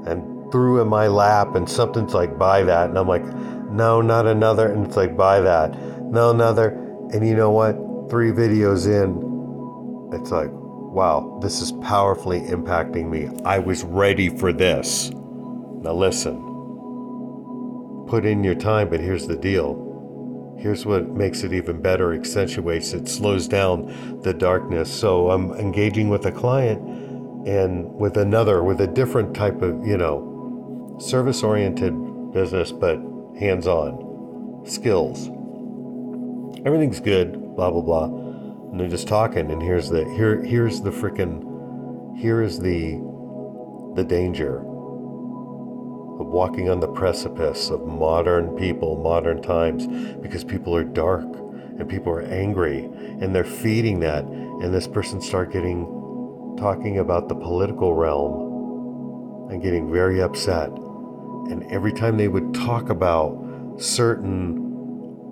And 0.04 0.35
through 0.50 0.80
in 0.80 0.88
my 0.88 1.06
lap, 1.06 1.54
and 1.54 1.68
something's 1.68 2.14
like, 2.14 2.38
buy 2.38 2.62
that. 2.62 2.88
And 2.88 2.98
I'm 2.98 3.08
like, 3.08 3.24
no, 3.24 4.00
not 4.00 4.26
another. 4.26 4.72
And 4.72 4.86
it's 4.86 4.96
like, 4.96 5.16
buy 5.16 5.40
that. 5.40 5.74
No, 6.02 6.30
another. 6.30 6.68
And 7.12 7.26
you 7.26 7.34
know 7.34 7.50
what? 7.50 7.74
Three 8.10 8.30
videos 8.30 8.86
in, 8.86 10.14
it's 10.18 10.30
like, 10.30 10.50
wow, 10.52 11.38
this 11.42 11.60
is 11.60 11.72
powerfully 11.72 12.40
impacting 12.42 13.10
me. 13.10 13.28
I 13.44 13.58
was 13.58 13.82
ready 13.84 14.28
for 14.28 14.52
this. 14.52 15.10
Now 15.10 15.92
listen, 15.92 16.36
put 18.08 18.24
in 18.24 18.42
your 18.42 18.54
time, 18.54 18.88
but 18.88 19.00
here's 19.00 19.26
the 19.26 19.36
deal. 19.36 20.56
Here's 20.58 20.86
what 20.86 21.10
makes 21.10 21.42
it 21.42 21.52
even 21.52 21.82
better, 21.82 22.14
accentuates 22.14 22.92
it, 22.94 23.08
slows 23.08 23.46
down 23.46 24.20
the 24.22 24.32
darkness. 24.32 24.90
So 24.90 25.30
I'm 25.30 25.52
engaging 25.52 26.08
with 26.08 26.24
a 26.24 26.32
client 26.32 26.80
and 27.46 27.92
with 27.94 28.16
another, 28.16 28.62
with 28.62 28.80
a 28.80 28.86
different 28.86 29.34
type 29.34 29.60
of, 29.60 29.86
you 29.86 29.98
know, 29.98 30.32
service 30.98 31.42
oriented 31.42 32.32
business, 32.32 32.72
but 32.72 32.98
hands 33.38 33.66
on 33.66 34.62
skills. 34.66 35.28
Everything's 36.66 37.00
good, 37.00 37.32
blah, 37.54 37.70
blah, 37.70 37.82
blah 37.82 38.26
and 38.76 38.80
they're 38.82 38.88
just 38.88 39.08
talking 39.08 39.50
and 39.50 39.62
here's 39.62 39.88
the 39.88 40.04
here 40.16 40.42
here's 40.42 40.82
the 40.82 40.90
freaking 40.90 42.14
here 42.18 42.42
is 42.42 42.58
the 42.58 42.96
the 43.94 44.04
danger 44.04 44.58
of 44.58 46.26
walking 46.26 46.68
on 46.68 46.78
the 46.78 46.88
precipice 46.88 47.70
of 47.70 47.86
modern 47.86 48.54
people 48.56 48.96
modern 49.02 49.40
times 49.40 49.86
because 50.20 50.44
people 50.44 50.76
are 50.76 50.84
dark 50.84 51.24
and 51.78 51.88
people 51.88 52.12
are 52.12 52.20
angry 52.20 52.84
and 53.20 53.34
they're 53.34 53.44
feeding 53.44 54.00
that 54.00 54.24
and 54.24 54.74
this 54.74 54.86
person 54.86 55.22
start 55.22 55.50
getting 55.50 55.86
talking 56.58 56.98
about 56.98 57.30
the 57.30 57.34
political 57.34 57.94
realm 57.94 59.48
and 59.50 59.62
getting 59.62 59.90
very 59.90 60.20
upset 60.20 60.68
and 61.50 61.64
every 61.72 61.92
time 61.92 62.16
they 62.16 62.28
would 62.28 62.54
talk 62.54 62.90
about 62.90 63.42
certain 63.78 64.66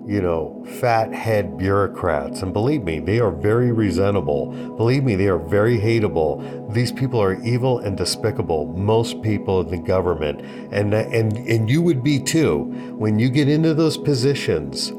you 0.07 0.21
know, 0.21 0.63
fat 0.79 1.11
head 1.13 1.57
bureaucrats. 1.57 2.43
And 2.43 2.53
believe 2.53 2.83
me, 2.83 2.99
they 2.99 3.19
are 3.19 3.31
very 3.31 3.69
resentable. 3.69 4.77
Believe 4.77 5.03
me, 5.03 5.15
they 5.15 5.27
are 5.27 5.39
very 5.39 5.79
hateable. 5.79 6.71
These 6.73 6.91
people 6.91 7.19
are 7.19 7.41
evil 7.43 7.79
and 7.79 7.97
despicable. 7.97 8.67
Most 8.77 9.21
people 9.23 9.61
in 9.61 9.69
the 9.69 9.77
government, 9.77 10.41
and 10.71 10.93
and 10.93 11.37
and 11.37 11.69
you 11.69 11.81
would 11.81 12.03
be 12.03 12.19
too, 12.19 12.65
when 12.97 13.17
you 13.17 13.29
get 13.29 13.49
into 13.49 13.73
those 13.73 13.97
positions, 13.97 14.89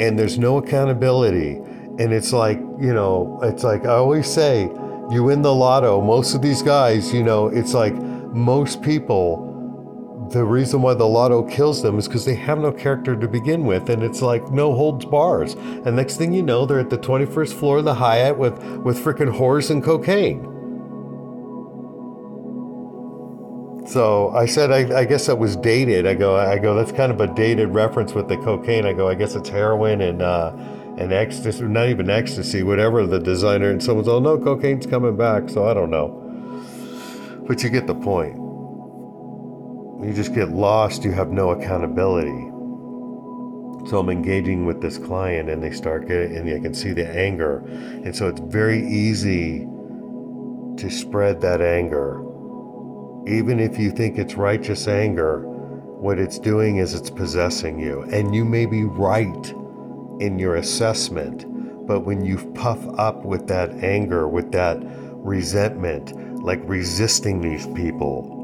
and 0.00 0.18
there's 0.18 0.38
no 0.38 0.58
accountability, 0.58 1.56
and 1.98 2.12
it's 2.12 2.32
like 2.32 2.58
you 2.80 2.92
know, 2.92 3.38
it's 3.44 3.62
like 3.62 3.84
I 3.84 3.94
always 3.94 4.26
say, 4.26 4.62
you 5.10 5.22
win 5.24 5.42
the 5.42 5.54
lotto. 5.54 6.00
Most 6.00 6.34
of 6.34 6.42
these 6.42 6.62
guys, 6.62 7.14
you 7.14 7.22
know, 7.22 7.46
it's 7.46 7.72
like 7.72 7.94
most 7.94 8.82
people 8.82 9.45
the 10.30 10.44
reason 10.44 10.82
why 10.82 10.94
the 10.94 11.06
lotto 11.06 11.42
kills 11.42 11.82
them 11.82 11.98
is 11.98 12.08
because 12.08 12.24
they 12.24 12.34
have 12.34 12.58
no 12.58 12.72
character 12.72 13.16
to 13.16 13.28
begin 13.28 13.64
with, 13.64 13.88
and 13.88 14.02
it's 14.02 14.22
like 14.22 14.50
no 14.50 14.74
holds 14.74 15.04
bars. 15.04 15.54
And 15.54 15.96
next 15.96 16.16
thing 16.16 16.32
you 16.32 16.42
know, 16.42 16.66
they're 16.66 16.80
at 16.80 16.90
the 16.90 16.98
21st 16.98 17.52
floor 17.52 17.78
of 17.78 17.84
the 17.84 17.94
Hyatt 17.94 18.36
with 18.36 18.58
with 18.78 18.98
freaking 18.98 19.36
whores 19.36 19.70
and 19.70 19.82
cocaine. 19.82 20.52
So 23.88 24.30
I 24.30 24.46
said, 24.46 24.72
I, 24.72 25.00
I, 25.00 25.04
guess 25.04 25.26
that 25.26 25.38
was 25.38 25.54
dated. 25.54 26.06
I 26.08 26.14
go, 26.14 26.34
I 26.34 26.58
go. 26.58 26.74
That's 26.74 26.90
kind 26.90 27.12
of 27.12 27.20
a 27.20 27.32
dated 27.32 27.68
reference 27.68 28.14
with 28.14 28.26
the 28.26 28.36
cocaine. 28.38 28.84
I 28.84 28.92
go, 28.92 29.08
I 29.08 29.14
guess 29.14 29.36
it's 29.36 29.48
heroin 29.48 30.00
and 30.00 30.22
uh, 30.22 30.52
and 30.98 31.12
ecstasy, 31.12 31.62
not 31.62 31.88
even 31.88 32.10
ecstasy, 32.10 32.62
whatever 32.62 33.06
the 33.06 33.20
designer. 33.20 33.70
And 33.70 33.82
someone's, 33.82 34.08
oh 34.08 34.18
no, 34.18 34.38
cocaine's 34.38 34.86
coming 34.86 35.16
back. 35.16 35.48
So 35.48 35.68
I 35.68 35.74
don't 35.74 35.90
know, 35.90 36.08
but 37.46 37.62
you 37.62 37.70
get 37.70 37.86
the 37.86 37.94
point. 37.94 38.45
You 40.02 40.12
just 40.12 40.34
get 40.34 40.50
lost, 40.50 41.04
you 41.04 41.12
have 41.12 41.30
no 41.30 41.50
accountability. 41.50 42.50
So 43.88 43.98
I'm 43.98 44.10
engaging 44.10 44.66
with 44.66 44.82
this 44.82 44.98
client 44.98 45.48
and 45.48 45.62
they 45.62 45.70
start 45.70 46.06
getting, 46.06 46.36
and 46.36 46.48
I 46.50 46.58
can 46.60 46.74
see 46.74 46.92
the 46.92 47.08
anger. 47.08 47.58
And 48.04 48.14
so 48.14 48.28
it's 48.28 48.40
very 48.40 48.86
easy 48.86 49.60
to 50.76 50.90
spread 50.90 51.40
that 51.40 51.62
anger. 51.62 52.20
Even 53.26 53.58
if 53.58 53.78
you 53.78 53.90
think 53.90 54.18
it's 54.18 54.34
righteous 54.34 54.86
anger, 54.86 55.40
what 55.46 56.18
it's 56.18 56.38
doing 56.38 56.76
is 56.76 56.94
it's 56.94 57.10
possessing 57.10 57.78
you. 57.78 58.02
And 58.02 58.34
you 58.34 58.44
may 58.44 58.66
be 58.66 58.84
right 58.84 59.54
in 60.20 60.38
your 60.38 60.56
assessment, 60.56 61.46
but 61.86 62.00
when 62.00 62.24
you 62.24 62.36
puff 62.54 62.84
up 62.98 63.24
with 63.24 63.46
that 63.48 63.70
anger, 63.82 64.28
with 64.28 64.52
that 64.52 64.78
resentment, 64.82 66.14
like 66.42 66.60
resisting 66.64 67.40
these 67.40 67.66
people, 67.68 68.35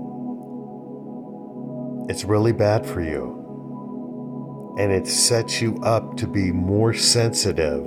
it's 2.08 2.24
really 2.24 2.52
bad 2.52 2.86
for 2.86 3.00
you. 3.00 4.76
And 4.78 4.90
it 4.90 5.06
sets 5.06 5.60
you 5.60 5.76
up 5.82 6.16
to 6.16 6.26
be 6.26 6.50
more 6.50 6.94
sensitive 6.94 7.84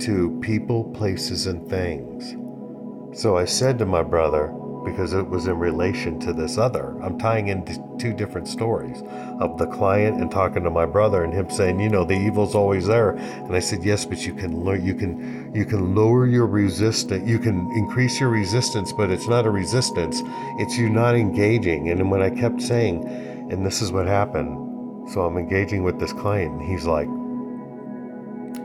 to 0.00 0.38
people, 0.42 0.84
places, 0.92 1.46
and 1.46 1.68
things. 1.68 2.36
So 3.20 3.36
I 3.36 3.44
said 3.44 3.78
to 3.78 3.86
my 3.86 4.02
brother, 4.02 4.52
because 4.84 5.12
it 5.12 5.28
was 5.28 5.46
in 5.46 5.58
relation 5.58 6.18
to 6.20 6.32
this 6.32 6.56
other. 6.56 6.96
I'm 7.02 7.18
tying 7.18 7.48
in 7.48 7.64
two 7.98 8.12
different 8.12 8.48
stories 8.48 9.02
of 9.40 9.58
the 9.58 9.66
client 9.66 10.20
and 10.20 10.30
talking 10.30 10.62
to 10.64 10.70
my 10.70 10.86
brother 10.86 11.24
and 11.24 11.32
him 11.32 11.50
saying, 11.50 11.80
you 11.80 11.88
know, 11.88 12.04
the 12.04 12.14
evil's 12.14 12.54
always 12.54 12.86
there. 12.86 13.10
And 13.10 13.54
I 13.54 13.58
said, 13.58 13.84
yes, 13.84 14.04
but 14.04 14.24
you 14.26 14.34
can 14.34 14.64
learn, 14.64 14.84
you 14.84 14.94
can, 14.94 15.54
you 15.54 15.64
can 15.64 15.94
lower 15.94 16.26
your 16.26 16.46
resistance, 16.46 17.28
you 17.28 17.38
can 17.38 17.70
increase 17.76 18.18
your 18.20 18.30
resistance, 18.30 18.92
but 18.92 19.10
it's 19.10 19.28
not 19.28 19.46
a 19.46 19.50
resistance. 19.50 20.22
It's 20.58 20.78
you 20.78 20.88
not 20.88 21.14
engaging. 21.14 21.90
And 21.90 22.10
when 22.10 22.22
I 22.22 22.30
kept 22.30 22.62
saying, 22.62 23.28
and 23.50 23.64
this 23.64 23.82
is 23.82 23.92
what 23.92 24.06
happened. 24.06 25.10
So 25.10 25.22
I'm 25.22 25.36
engaging 25.36 25.82
with 25.82 25.98
this 25.98 26.12
client, 26.12 26.52
and 26.52 26.62
he's 26.62 26.86
like, 26.86 27.08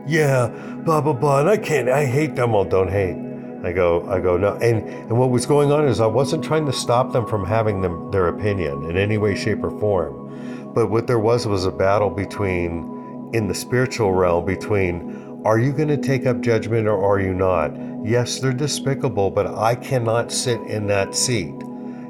"Yeah, 0.08 0.48
blah 0.86 1.02
blah 1.02 1.14
blah." 1.14 1.40
And 1.42 1.50
I 1.50 1.58
can't. 1.58 1.90
I 1.90 2.06
hate 2.06 2.36
them. 2.36 2.54
All 2.54 2.66
don't 2.66 2.92
hate. 2.92 3.18
I 3.66 3.72
go, 3.72 4.08
I 4.08 4.20
go, 4.20 4.38
no. 4.38 4.54
And 4.58 4.88
and 4.88 5.18
what 5.18 5.32
was 5.32 5.48
going 5.48 5.72
on 5.72 5.88
is 5.88 6.00
I 6.00 6.06
wasn't 6.06 6.44
trying 6.44 6.68
to 6.68 6.74
stop 6.74 7.12
them 7.14 7.26
from 7.26 7.44
having 7.44 7.82
them 7.82 8.12
their 8.12 8.28
opinion 8.28 8.88
in 8.90 8.96
any 8.96 9.18
way, 9.18 9.34
shape, 9.34 9.64
or 9.64 9.72
form. 9.80 10.72
But 10.76 10.92
what 10.92 11.08
there 11.08 11.18
was 11.18 11.48
was 11.48 11.66
a 11.66 11.72
battle 11.72 12.12
between, 12.12 13.32
in 13.34 13.48
the 13.48 13.56
spiritual 13.56 14.12
realm, 14.12 14.46
between 14.46 15.42
are 15.46 15.58
you 15.58 15.72
going 15.72 15.88
to 15.88 15.98
take 15.98 16.26
up 16.26 16.42
judgment 16.42 16.88
or 16.88 17.04
are 17.04 17.20
you 17.20 17.34
not? 17.34 17.72
Yes, 18.04 18.40
they're 18.40 18.54
despicable, 18.54 19.32
but 19.32 19.48
I 19.48 19.74
cannot 19.74 20.32
sit 20.32 20.62
in 20.62 20.86
that 20.88 21.16
seat. 21.16 21.54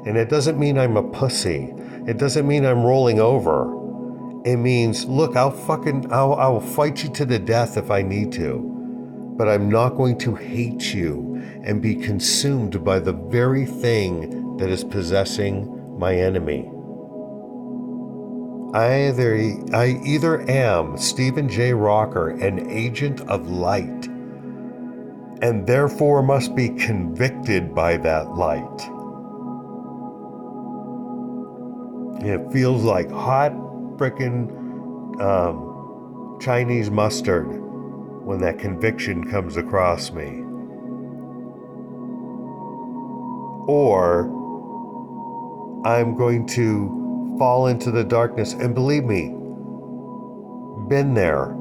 And 0.04 0.16
it 0.16 0.28
doesn't 0.28 0.58
mean 0.58 0.78
I'm 0.78 0.96
a 0.96 1.02
pussy. 1.02 1.72
It 2.06 2.18
doesn't 2.18 2.46
mean 2.46 2.64
I'm 2.64 2.84
rolling 2.84 3.20
over. 3.20 3.72
It 4.44 4.58
means, 4.58 5.06
look, 5.06 5.34
I'll 5.34 5.50
fucking, 5.50 6.12
I'll, 6.12 6.34
I'll 6.34 6.60
fight 6.60 7.02
you 7.02 7.10
to 7.10 7.24
the 7.24 7.38
death 7.38 7.76
if 7.76 7.90
I 7.90 8.02
need 8.02 8.30
to. 8.32 9.34
But 9.36 9.48
I'm 9.48 9.68
not 9.68 9.96
going 9.96 10.16
to 10.18 10.36
hate 10.36 10.94
you 10.94 11.42
and 11.64 11.82
be 11.82 11.96
consumed 11.96 12.84
by 12.84 13.00
the 13.00 13.12
very 13.12 13.66
thing 13.66 14.56
that 14.58 14.70
is 14.70 14.84
possessing 14.84 15.98
my 15.98 16.14
enemy. 16.14 16.70
I 18.72 19.08
either, 19.08 19.34
I 19.74 20.00
either 20.04 20.48
am 20.48 20.96
Steven 20.96 21.48
J. 21.48 21.72
Rocker, 21.72 22.30
an 22.30 22.70
agent 22.70 23.20
of 23.22 23.48
light, 23.50 24.06
and 25.42 25.66
therefore 25.66 26.22
must 26.22 26.54
be 26.54 26.68
convicted 26.68 27.74
by 27.74 27.96
that 27.98 28.34
light. 28.34 28.95
It 32.26 32.50
feels 32.50 32.82
like 32.82 33.08
hot 33.08 33.52
frickin' 33.98 34.50
um, 35.20 36.38
Chinese 36.40 36.90
mustard 36.90 37.46
when 38.24 38.40
that 38.40 38.58
conviction 38.58 39.30
comes 39.30 39.56
across 39.56 40.10
me. 40.10 40.42
Or 43.68 44.24
I'm 45.86 46.16
going 46.16 46.48
to 46.48 47.36
fall 47.38 47.68
into 47.68 47.92
the 47.92 48.02
darkness. 48.02 48.54
And 48.54 48.74
believe 48.74 49.04
me, 49.04 49.28
been 50.88 51.14
there. 51.14 51.56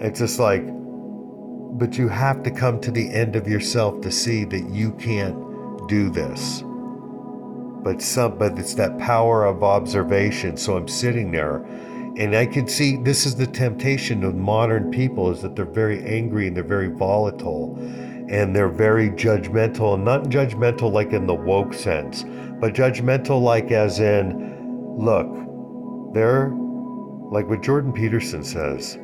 It's 0.00 0.20
just 0.20 0.38
like, 0.38 0.64
but 0.66 1.98
you 1.98 2.08
have 2.08 2.42
to 2.44 2.50
come 2.50 2.80
to 2.80 2.90
the 2.90 3.12
end 3.12 3.36
of 3.36 3.46
yourself 3.46 4.00
to 4.00 4.10
see 4.10 4.44
that 4.46 4.70
you 4.70 4.92
can't 4.92 5.36
do 5.86 6.08
this 6.08 6.64
but 7.82 8.00
some 8.00 8.38
but 8.38 8.58
it's 8.58 8.74
that 8.74 8.98
power 8.98 9.44
of 9.44 9.62
observation. 9.62 10.56
So 10.56 10.76
i'm 10.76 10.88
sitting 10.88 11.30
there 11.30 11.64
and 12.16 12.36
i 12.36 12.44
can 12.44 12.68
see 12.68 12.96
this 12.96 13.24
is 13.24 13.34
the 13.34 13.46
temptation 13.46 14.22
of 14.22 14.34
modern 14.34 14.90
people 14.90 15.30
is 15.30 15.40
that 15.40 15.56
they're 15.56 15.64
very 15.64 16.02
angry 16.04 16.46
and 16.46 16.56
they're 16.56 16.62
very 16.62 16.88
volatile 16.88 17.76
and 18.28 18.54
they're 18.54 18.68
very 18.68 19.08
judgmental 19.10 19.94
and 19.94 20.04
not 20.04 20.24
judgmental 20.24 20.92
like 20.92 21.12
in 21.12 21.26
the 21.26 21.34
woke 21.34 21.72
sense 21.72 22.24
but 22.60 22.74
judgmental 22.74 23.40
like 23.40 23.70
as 23.70 23.98
in 23.98 24.96
look 24.98 25.28
they're 26.12 26.50
like 27.30 27.48
what 27.48 27.62
jordan 27.62 27.92
peterson 27.92 28.44
says 28.44 28.94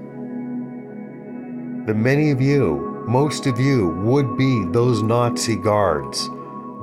that 1.86 1.96
many 1.96 2.30
of 2.30 2.42
you 2.42 3.04
most 3.08 3.46
of 3.46 3.58
you 3.58 3.88
would 4.02 4.36
be 4.36 4.66
those 4.66 5.02
nazi 5.02 5.56
guards 5.56 6.28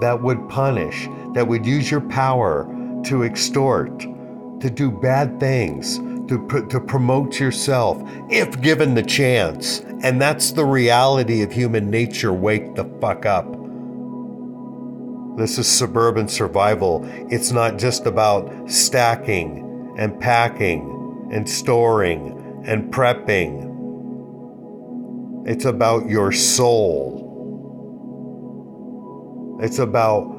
that 0.02 0.22
would 0.22 0.48
punish, 0.50 1.08
that 1.36 1.48
would 1.48 1.66
use 1.66 1.92
your 1.92 2.02
power 2.02 2.66
to 3.04 3.24
extort, 3.24 4.00
to 4.00 4.70
do 4.70 4.90
bad 4.90 5.40
things, 5.40 6.00
to, 6.30 6.66
to 6.70 6.80
promote 6.80 7.40
yourself, 7.40 8.02
if 8.32 8.60
given 8.62 8.96
the 8.96 9.04
chance. 9.04 9.82
And 10.02 10.20
that's 10.20 10.54
the 10.54 10.66
reality 10.66 11.44
of 11.44 11.52
human 11.52 11.92
nature. 11.92 12.34
Wake 12.34 12.74
the 12.76 12.86
fuck 13.02 13.26
up. 13.26 13.46
This 15.38 15.60
is 15.60 15.68
suburban 15.68 16.30
survival. 16.30 17.02
It's 17.30 17.52
not 17.52 17.78
just 17.78 18.06
about 18.06 18.72
stacking 18.72 19.94
and 19.98 20.18
packing 20.20 21.30
and 21.34 21.48
storing 21.50 22.64
and 22.66 22.92
prepping. 22.94 23.74
It's 25.46 25.66
about 25.66 26.10
your 26.10 26.32
soul. 26.32 27.22
It's 29.62 29.80
about 29.80 30.35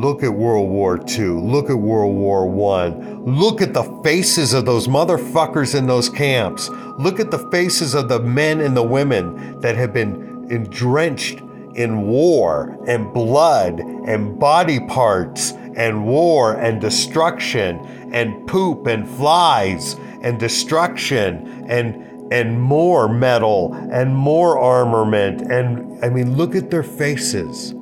look 0.00 0.22
at 0.22 0.32
World 0.32 0.70
War 0.70 0.98
II, 1.08 1.26
look 1.26 1.68
at 1.68 1.76
World 1.76 2.16
War 2.16 2.78
I, 2.78 2.88
look 2.88 3.60
at 3.60 3.74
the 3.74 3.84
faces 4.02 4.54
of 4.54 4.64
those 4.64 4.88
motherfuckers 4.88 5.74
in 5.74 5.86
those 5.86 6.08
camps, 6.08 6.68
look 6.98 7.20
at 7.20 7.30
the 7.30 7.50
faces 7.50 7.94
of 7.94 8.08
the 8.08 8.20
men 8.20 8.60
and 8.60 8.76
the 8.76 8.82
women 8.82 9.60
that 9.60 9.76
have 9.76 9.92
been 9.92 10.68
drenched 10.70 11.40
in 11.74 12.06
war 12.06 12.78
and 12.86 13.12
blood 13.12 13.80
and 13.80 14.38
body 14.38 14.80
parts 14.80 15.52
and 15.76 16.06
war 16.06 16.54
and 16.54 16.80
destruction 16.80 17.78
and 18.12 18.46
poop 18.46 18.86
and 18.86 19.08
flies 19.08 19.96
and 20.22 20.38
destruction 20.38 21.66
and 21.68 22.08
and 22.30 22.60
more 22.60 23.08
metal 23.08 23.74
and 23.90 24.14
more 24.14 24.58
armament. 24.58 25.42
And 25.50 26.02
I 26.04 26.08
mean 26.08 26.36
look 26.36 26.54
at 26.54 26.70
their 26.70 26.82
faces 26.82 27.74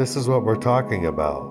This 0.00 0.16
is 0.16 0.26
what 0.26 0.44
we're 0.44 0.56
talking 0.56 1.04
about. 1.04 1.42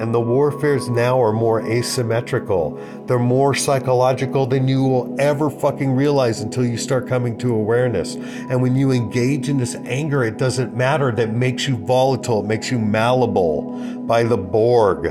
And 0.00 0.14
the 0.14 0.18
warfares 0.18 0.88
now 0.88 1.22
are 1.22 1.34
more 1.34 1.60
asymmetrical. 1.60 2.70
They're 3.04 3.18
more 3.18 3.54
psychological 3.54 4.46
than 4.46 4.66
you 4.66 4.82
will 4.82 5.14
ever 5.20 5.50
fucking 5.50 5.90
realize 5.94 6.40
until 6.40 6.64
you 6.64 6.78
start 6.78 7.06
coming 7.06 7.36
to 7.36 7.54
awareness. 7.54 8.14
And 8.14 8.62
when 8.62 8.76
you 8.76 8.92
engage 8.92 9.50
in 9.50 9.58
this 9.58 9.74
anger, 9.74 10.24
it 10.24 10.38
doesn't 10.38 10.74
matter. 10.74 11.12
That 11.12 11.34
makes 11.34 11.68
you 11.68 11.76
volatile, 11.76 12.40
it 12.40 12.46
makes 12.46 12.70
you 12.70 12.78
malleable 12.78 14.06
by 14.06 14.22
the 14.22 14.38
Borg. 14.38 15.08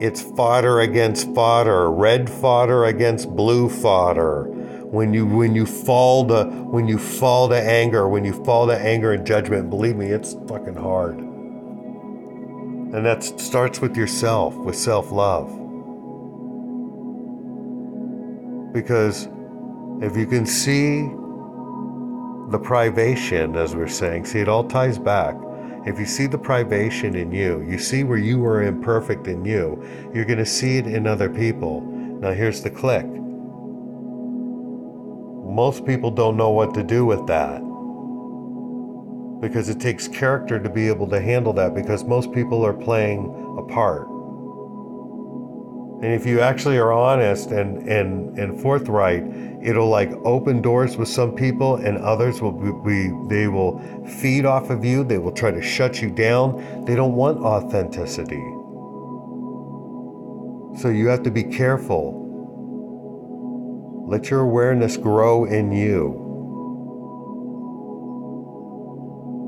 It's 0.00 0.22
fodder 0.22 0.78
against 0.78 1.34
fodder, 1.34 1.90
red 1.90 2.30
fodder 2.30 2.84
against 2.84 3.34
blue 3.34 3.68
fodder 3.68 4.59
when 4.90 5.14
you 5.14 5.24
when 5.24 5.54
you 5.54 5.66
fall 5.66 6.26
to 6.26 6.44
when 6.44 6.88
you 6.88 6.98
fall 6.98 7.48
to 7.48 7.56
anger, 7.56 8.08
when 8.08 8.24
you 8.24 8.32
fall 8.44 8.66
to 8.66 8.76
anger 8.76 9.12
and 9.12 9.24
judgment, 9.24 9.70
believe 9.70 9.96
me, 9.96 10.06
it's 10.06 10.34
fucking 10.48 10.74
hard. 10.74 11.18
And 11.18 13.06
that 13.06 13.22
starts 13.22 13.80
with 13.80 13.96
yourself, 13.96 14.56
with 14.56 14.74
self-love. 14.74 15.48
Because 18.72 19.28
if 20.02 20.16
you 20.16 20.26
can 20.26 20.44
see 20.44 21.02
the 22.50 22.58
privation, 22.58 23.54
as 23.54 23.76
we're 23.76 23.86
saying, 23.86 24.24
see, 24.24 24.40
it 24.40 24.48
all 24.48 24.64
ties 24.64 24.98
back. 24.98 25.36
If 25.86 26.00
you 26.00 26.06
see 26.06 26.26
the 26.26 26.38
privation 26.38 27.14
in 27.14 27.30
you, 27.30 27.62
you 27.62 27.78
see 27.78 28.02
where 28.02 28.18
you 28.18 28.44
are 28.44 28.64
imperfect 28.64 29.28
in 29.28 29.44
you, 29.44 29.80
you're 30.12 30.24
going 30.24 30.38
to 30.38 30.46
see 30.46 30.78
it 30.78 30.88
in 30.88 31.06
other 31.06 31.30
people. 31.30 31.82
Now, 31.82 32.32
here's 32.32 32.60
the 32.60 32.70
click 32.70 33.06
most 35.50 35.84
people 35.84 36.10
don't 36.10 36.36
know 36.36 36.50
what 36.50 36.74
to 36.74 36.82
do 36.82 37.04
with 37.04 37.26
that 37.26 37.60
because 39.40 39.68
it 39.68 39.80
takes 39.80 40.06
character 40.06 40.58
to 40.60 40.68
be 40.68 40.86
able 40.88 41.08
to 41.08 41.20
handle 41.20 41.52
that 41.54 41.74
because 41.74 42.04
most 42.04 42.30
people 42.32 42.64
are 42.64 42.74
playing 42.74 43.24
a 43.58 43.62
part. 43.72 44.06
And 46.02 46.14
if 46.14 46.24
you 46.24 46.40
actually 46.40 46.78
are 46.78 46.92
honest 46.92 47.50
and, 47.50 47.86
and, 47.88 48.38
and 48.38 48.60
forthright, 48.60 49.22
it'll 49.62 49.88
like 49.88 50.10
open 50.24 50.62
doors 50.62 50.96
with 50.96 51.08
some 51.08 51.34
people 51.34 51.76
and 51.76 51.98
others 51.98 52.40
will 52.40 52.52
be, 52.52 53.10
they 53.28 53.48
will 53.48 53.78
feed 54.06 54.46
off 54.46 54.70
of 54.70 54.84
you. 54.84 55.04
They 55.04 55.18
will 55.18 55.32
try 55.32 55.50
to 55.50 55.60
shut 55.60 56.00
you 56.00 56.10
down. 56.10 56.84
They 56.86 56.94
don't 56.94 57.14
want 57.14 57.38
authenticity. 57.40 58.42
So 60.80 60.88
you 60.88 61.08
have 61.08 61.22
to 61.24 61.30
be 61.30 61.44
careful 61.44 62.19
let 64.10 64.28
your 64.28 64.40
awareness 64.40 64.96
grow 64.96 65.44
in 65.44 65.70
you. 65.70 66.26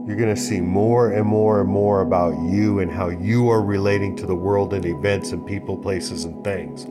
You're 0.07 0.16
going 0.16 0.33
to 0.33 0.40
see 0.40 0.61
more 0.61 1.11
and 1.11 1.27
more 1.27 1.62
and 1.62 1.68
more 1.68 2.01
about 2.03 2.40
you 2.48 2.79
and 2.79 2.88
how 2.88 3.09
you 3.09 3.48
are 3.48 3.61
relating 3.61 4.14
to 4.18 4.27
the 4.27 4.37
world 4.37 4.72
and 4.72 4.87
events 4.87 5.33
and 5.33 5.44
people, 5.44 5.77
places, 5.77 6.27
and 6.27 6.44
things. 6.44 6.87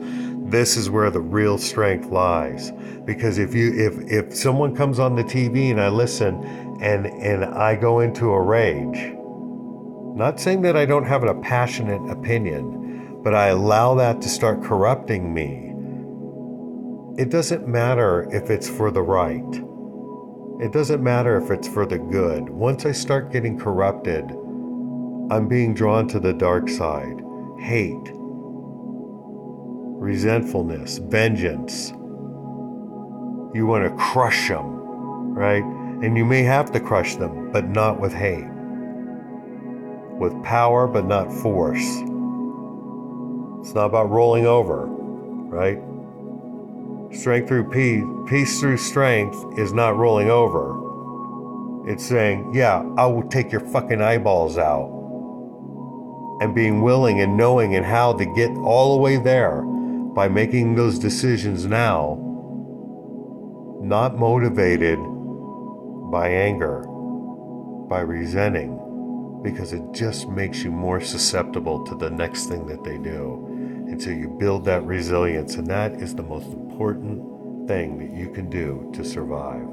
This 0.50 0.76
is 0.76 0.90
where 0.90 1.10
the 1.10 1.22
real 1.22 1.56
strength 1.56 2.10
lies. 2.10 2.72
Because 3.06 3.38
if 3.38 3.54
you 3.54 3.72
if 3.72 4.12
if 4.12 4.36
someone 4.36 4.76
comes 4.76 4.98
on 4.98 5.16
the 5.16 5.24
TV 5.24 5.70
and 5.70 5.80
I 5.80 5.88
listen 5.88 6.44
and 6.82 7.06
and 7.06 7.42
I 7.42 7.74
go 7.74 8.00
into 8.00 8.32
a 8.32 8.42
rage, 8.42 9.14
not 10.14 10.38
saying 10.38 10.60
that 10.62 10.76
I 10.76 10.84
don't 10.84 11.06
have 11.06 11.24
a 11.24 11.34
passionate 11.40 12.10
opinion, 12.10 13.22
but 13.22 13.34
I 13.34 13.46
allow 13.46 13.94
that 13.94 14.20
to 14.20 14.28
start 14.28 14.62
corrupting 14.62 15.32
me 15.32 15.71
it 17.18 17.28
doesn't 17.30 17.68
matter 17.68 18.26
if 18.32 18.48
it's 18.48 18.68
for 18.68 18.90
the 18.90 19.02
right. 19.02 19.62
It 20.64 20.72
doesn't 20.72 21.02
matter 21.02 21.36
if 21.36 21.50
it's 21.50 21.68
for 21.68 21.84
the 21.84 21.98
good. 21.98 22.48
Once 22.48 22.86
I 22.86 22.92
start 22.92 23.32
getting 23.32 23.58
corrupted, 23.58 24.30
I'm 25.30 25.46
being 25.48 25.74
drawn 25.74 26.08
to 26.08 26.20
the 26.20 26.32
dark 26.32 26.68
side. 26.70 27.20
Hate, 27.58 28.10
resentfulness, 29.98 30.98
vengeance. 30.98 31.90
You 33.54 33.66
want 33.66 33.84
to 33.84 33.94
crush 33.98 34.48
them, 34.48 35.34
right? 35.34 35.62
And 36.02 36.16
you 36.16 36.24
may 36.24 36.42
have 36.42 36.72
to 36.72 36.80
crush 36.80 37.16
them, 37.16 37.52
but 37.52 37.68
not 37.68 38.00
with 38.00 38.14
hate. 38.14 38.48
With 40.18 40.42
power, 40.42 40.86
but 40.86 41.04
not 41.04 41.30
force. 41.30 41.84
It's 43.60 43.74
not 43.74 43.86
about 43.86 44.10
rolling 44.10 44.46
over, 44.46 44.86
right? 44.86 45.78
Strength 47.12 47.48
through 47.48 47.68
peace, 47.68 48.04
peace 48.26 48.58
through 48.58 48.78
strength 48.78 49.58
is 49.58 49.72
not 49.74 49.96
rolling 49.96 50.30
over. 50.30 50.80
It's 51.86 52.04
saying, 52.06 52.54
yeah, 52.54 52.82
I 52.96 53.04
will 53.06 53.28
take 53.28 53.52
your 53.52 53.60
fucking 53.60 54.00
eyeballs 54.00 54.56
out. 54.56 54.88
And 56.40 56.54
being 56.54 56.80
willing 56.80 57.20
and 57.20 57.36
knowing 57.36 57.76
and 57.76 57.84
how 57.84 58.14
to 58.14 58.24
get 58.24 58.50
all 58.50 58.96
the 58.96 59.02
way 59.02 59.18
there 59.18 59.60
by 59.60 60.28
making 60.28 60.74
those 60.74 60.98
decisions 60.98 61.66
now, 61.66 62.16
not 63.82 64.16
motivated 64.16 64.98
by 66.10 66.28
anger, 66.28 66.84
by 67.88 68.00
resenting, 68.00 68.78
because 69.42 69.74
it 69.74 69.82
just 69.92 70.28
makes 70.28 70.62
you 70.64 70.70
more 70.70 71.00
susceptible 71.00 71.84
to 71.84 71.94
the 71.94 72.08
next 72.08 72.46
thing 72.46 72.66
that 72.66 72.82
they 72.84 72.96
do. 72.96 73.48
So 73.98 74.08
you 74.10 74.28
build 74.28 74.64
that 74.64 74.82
resilience, 74.84 75.56
and 75.56 75.66
that 75.66 75.92
is 75.92 76.14
the 76.14 76.22
most 76.22 76.46
important 76.46 76.71
thing 77.68 77.98
that 77.98 78.10
you 78.12 78.30
can 78.30 78.50
do 78.50 78.90
to 78.92 79.04
survive. 79.04 79.68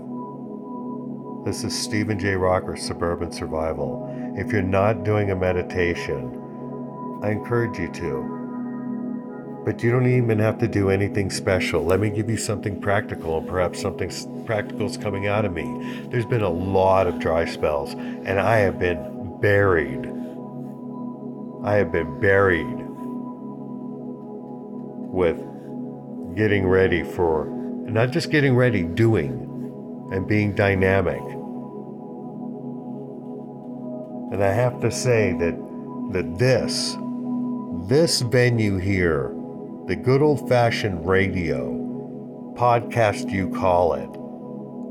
This 1.45 1.63
is 1.63 1.78
Steven 1.78 2.19
J. 2.19 2.36
Rocker, 2.36 2.76
Suburban 2.76 3.32
Survival. 3.32 4.08
If 4.38 4.52
you're 4.52 4.62
not 4.62 5.04
doing 5.04 5.32
a 5.32 5.36
meditation, 5.36 6.30
I 7.24 7.32
encourage 7.32 7.80
you 7.80 7.91
to. 7.93 9.62
But 9.65 9.82
you 9.84 9.91
don't 9.91 10.08
even 10.08 10.38
have 10.39 10.58
to 10.60 10.67
do 10.67 10.89
anything 10.89 11.30
special. 11.30 11.84
Let 11.84 12.00
me 12.00 12.10
give 12.10 12.30
you 12.30 12.38
something 12.38 12.80
practical, 12.80 13.39
and 13.39 13.48
perhaps 13.48 13.82
something 13.82 14.12
practical 14.45 14.86
is 14.86 14.98
coming 14.98 15.28
out 15.28 15.45
of 15.45 15.54
me. 15.54 16.06
There's 16.10 16.26
been 16.26 16.43
a 16.43 16.50
lot 16.50 17.08
of 17.08 17.19
dry 17.19 17.45
spells, 17.45 17.93
and 17.93 18.39
I 18.39 18.58
have 18.58 18.78
been 18.80 19.39
buried. 19.41 20.06
I 21.63 21.76
have 21.76 21.91
been 21.91 22.19
buried 22.19 22.78
with 25.12 25.41
getting 26.36 26.68
ready 26.68 27.04
for, 27.04 27.46
not 27.88 28.12
just 28.12 28.32
getting 28.32 28.56
ready, 28.56 28.84
doing 28.84 29.46
and 30.12 30.28
being 30.28 30.54
dynamic. 30.54 31.22
And 34.32 34.44
I 34.44 34.52
have 34.52 34.80
to 34.82 34.92
say 34.92 35.34
that 35.34 35.58
that 36.12 36.38
this 36.38 36.98
this 37.88 38.22
venue 38.22 38.78
here, 38.78 39.34
the 39.88 39.96
good 39.96 40.22
old-fashioned 40.22 41.08
radio, 41.08 41.72
podcast 42.56 43.32
you 43.32 43.50
call 43.50 43.94
it, 43.94 44.10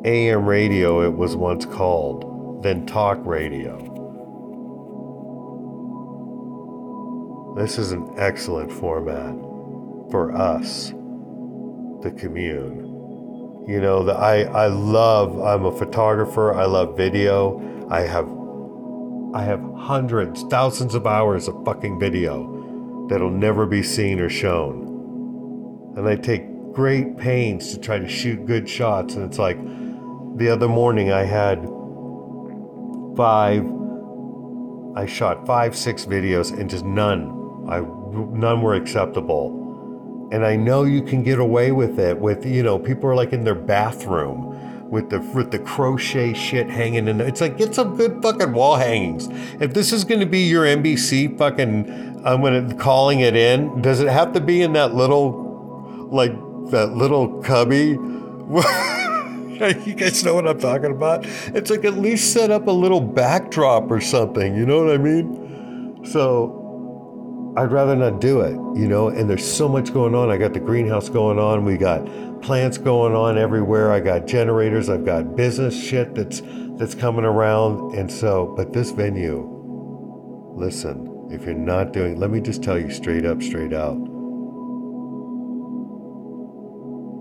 AM 0.08 0.46
radio 0.46 1.02
it 1.02 1.12
was 1.14 1.36
once 1.36 1.64
called, 1.64 2.62
then 2.62 2.86
talk 2.86 3.18
radio. 3.24 3.76
This 7.56 7.78
is 7.78 7.92
an 7.92 8.08
excellent 8.16 8.72
format 8.72 9.34
for 10.10 10.32
us 10.34 10.92
to 12.02 12.10
commune. 12.10 13.64
You 13.68 13.80
know, 13.80 14.02
the, 14.02 14.12
I, 14.12 14.42
I 14.44 14.66
love, 14.68 15.38
I'm 15.40 15.66
a 15.66 15.72
photographer, 15.76 16.54
I 16.54 16.64
love 16.64 16.96
video. 16.96 17.86
I 17.90 18.00
have 18.02 18.28
I 19.34 19.42
have 19.42 19.60
hundreds, 19.76 20.42
thousands 20.44 20.94
of 20.94 21.06
hours 21.06 21.48
of 21.48 21.64
fucking 21.64 22.00
video 22.00 23.06
that'll 23.10 23.30
never 23.30 23.66
be 23.66 23.82
seen 23.82 24.20
or 24.20 24.30
shown. 24.30 25.94
And 25.98 26.08
I 26.08 26.16
take 26.16 26.72
great 26.72 27.18
pains 27.18 27.74
to 27.74 27.80
try 27.80 27.98
to 27.98 28.08
shoot 28.08 28.46
good 28.46 28.66
shots. 28.66 29.16
And 29.16 29.24
it's 29.24 29.38
like 29.38 29.58
the 30.38 30.48
other 30.48 30.66
morning 30.66 31.12
I 31.12 31.24
had 31.24 31.58
five, 33.16 33.66
I 34.96 35.04
shot 35.04 35.46
five, 35.46 35.76
six 35.76 36.06
videos 36.06 36.58
and 36.58 36.70
just 36.70 36.86
none. 36.86 37.66
I, 37.68 37.80
none 37.80 38.62
were 38.62 38.74
acceptable 38.74 39.57
and 40.30 40.44
I 40.44 40.56
know 40.56 40.84
you 40.84 41.02
can 41.02 41.22
get 41.22 41.38
away 41.38 41.72
with 41.72 41.98
it 41.98 42.18
with 42.18 42.44
you 42.44 42.62
know 42.62 42.78
people 42.78 43.08
are 43.08 43.14
like 43.14 43.32
in 43.32 43.44
their 43.44 43.54
bathroom 43.54 44.58
with 44.90 45.10
the 45.10 45.20
with 45.20 45.50
the 45.50 45.58
crochet 45.58 46.32
shit 46.34 46.68
hanging 46.68 47.08
in 47.08 47.18
there. 47.18 47.28
It's 47.28 47.40
like 47.40 47.56
get 47.58 47.74
some 47.74 47.96
good 47.96 48.22
fucking 48.22 48.52
wall 48.52 48.76
hangings. 48.76 49.28
If 49.60 49.74
this 49.74 49.92
is 49.92 50.04
going 50.04 50.20
to 50.20 50.26
be 50.26 50.40
your 50.40 50.64
NBC 50.64 51.36
fucking, 51.38 52.22
I'm 52.24 52.42
gonna 52.42 52.74
calling 52.74 53.20
it 53.20 53.36
in. 53.36 53.82
Does 53.82 54.00
it 54.00 54.08
have 54.08 54.32
to 54.32 54.40
be 54.40 54.62
in 54.62 54.72
that 54.74 54.94
little, 54.94 56.08
like 56.10 56.32
that 56.70 56.92
little 56.94 57.42
cubby? 57.42 57.98
you 59.84 59.94
guys 59.94 60.24
know 60.24 60.34
what 60.34 60.46
I'm 60.46 60.58
talking 60.58 60.92
about? 60.92 61.24
It's 61.48 61.70
like 61.70 61.84
at 61.84 61.94
least 61.94 62.32
set 62.32 62.50
up 62.50 62.66
a 62.66 62.72
little 62.72 63.00
backdrop 63.00 63.90
or 63.90 64.00
something. 64.00 64.56
You 64.56 64.64
know 64.64 64.84
what 64.84 64.94
I 64.94 64.98
mean? 64.98 66.04
So 66.04 66.57
I'd 67.58 67.72
rather 67.72 67.96
not 67.96 68.20
do 68.20 68.42
it, 68.42 68.52
you 68.78 68.86
know. 68.86 69.08
And 69.08 69.28
there's 69.28 69.44
so 69.44 69.68
much 69.68 69.92
going 69.92 70.14
on. 70.14 70.30
I 70.30 70.36
got 70.36 70.54
the 70.54 70.60
greenhouse 70.60 71.08
going 71.08 71.40
on. 71.40 71.64
We 71.64 71.76
got 71.76 72.06
plants 72.40 72.78
going 72.78 73.16
on 73.16 73.36
everywhere. 73.36 73.90
I 73.90 73.98
got 73.98 74.28
generators. 74.28 74.88
I've 74.88 75.04
got 75.04 75.34
business 75.34 75.76
shit 75.76 76.14
that's 76.14 76.40
that's 76.78 76.94
coming 76.94 77.24
around. 77.24 77.96
And 77.96 78.12
so, 78.12 78.54
but 78.56 78.72
this 78.72 78.92
venue, 78.92 79.42
listen, 80.54 81.28
if 81.32 81.44
you're 81.44 81.54
not 81.54 81.92
doing, 81.92 82.20
let 82.20 82.30
me 82.30 82.40
just 82.40 82.62
tell 82.62 82.78
you 82.78 82.92
straight 82.92 83.26
up, 83.26 83.42
straight 83.42 83.72
out. 83.72 83.98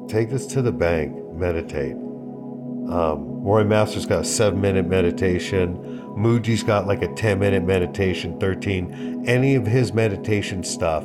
Take 0.07 0.29
this 0.29 0.45
to 0.53 0.61
the 0.61 0.71
bank. 0.71 1.17
Meditate. 1.33 1.93
Um, 1.93 3.41
Roy 3.43 3.63
Master's 3.63 4.05
got 4.05 4.21
a 4.21 4.25
seven 4.25 4.61
minute 4.61 4.87
meditation. 4.87 6.06
Mooji's 6.17 6.63
got 6.63 6.87
like 6.87 7.03
a 7.03 7.13
10 7.13 7.37
minute 7.37 7.63
meditation, 7.63 8.39
13. 8.39 9.25
Any 9.27 9.53
of 9.55 9.67
his 9.67 9.93
meditation 9.93 10.63
stuff 10.63 11.03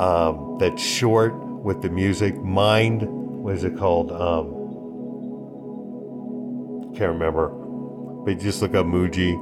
um, 0.00 0.56
that's 0.58 0.82
short 0.82 1.34
with 1.34 1.82
the 1.82 1.90
music. 1.90 2.34
Mind, 2.42 3.02
what 3.02 3.54
is 3.54 3.64
it 3.64 3.76
called? 3.76 4.10
Um, 4.10 4.54
can't 6.96 7.12
remember. 7.12 7.48
But 7.48 8.38
just 8.38 8.62
look 8.62 8.74
up 8.74 8.86
Mooji, 8.86 9.36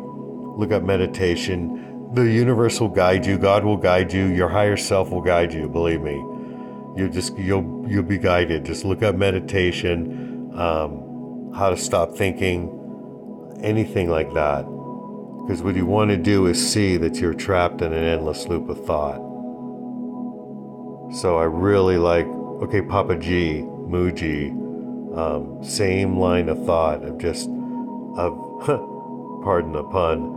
look 0.58 0.72
up 0.72 0.82
meditation. 0.82 2.10
The 2.14 2.22
universe 2.22 2.80
will 2.80 2.88
guide 2.88 3.26
you. 3.26 3.38
God 3.38 3.64
will 3.64 3.76
guide 3.76 4.12
you. 4.12 4.26
Your 4.26 4.48
higher 4.48 4.76
self 4.76 5.10
will 5.10 5.22
guide 5.22 5.54
you. 5.54 5.68
Believe 5.68 6.00
me. 6.00 6.16
You 6.96 7.08
just 7.10 7.36
you'll 7.38 7.84
you'll 7.88 8.02
be 8.02 8.18
guided. 8.18 8.64
Just 8.64 8.84
look 8.84 9.02
up 9.02 9.14
meditation, 9.16 10.50
um, 10.54 11.52
how 11.54 11.70
to 11.70 11.76
stop 11.76 12.16
thinking, 12.16 12.70
anything 13.62 14.08
like 14.08 14.32
that. 14.34 14.75
Because 15.46 15.62
what 15.62 15.76
you 15.76 15.86
want 15.86 16.10
to 16.10 16.16
do 16.16 16.46
is 16.46 16.72
see 16.72 16.96
that 16.96 17.20
you're 17.20 17.32
trapped 17.32 17.80
in 17.80 17.92
an 17.92 18.02
endless 18.02 18.48
loop 18.48 18.68
of 18.68 18.84
thought. 18.84 19.20
So 21.20 21.38
I 21.38 21.44
really 21.44 21.98
like, 21.98 22.26
okay, 22.26 22.80
Papaji, 22.80 23.62
Mooji, 23.88 24.50
um, 25.16 25.62
same 25.62 26.18
line 26.18 26.48
of 26.48 26.66
thought 26.66 27.04
of 27.04 27.18
just, 27.18 27.48
of, 27.48 28.36
pardon 29.44 29.70
the 29.70 29.84
pun, 29.84 30.32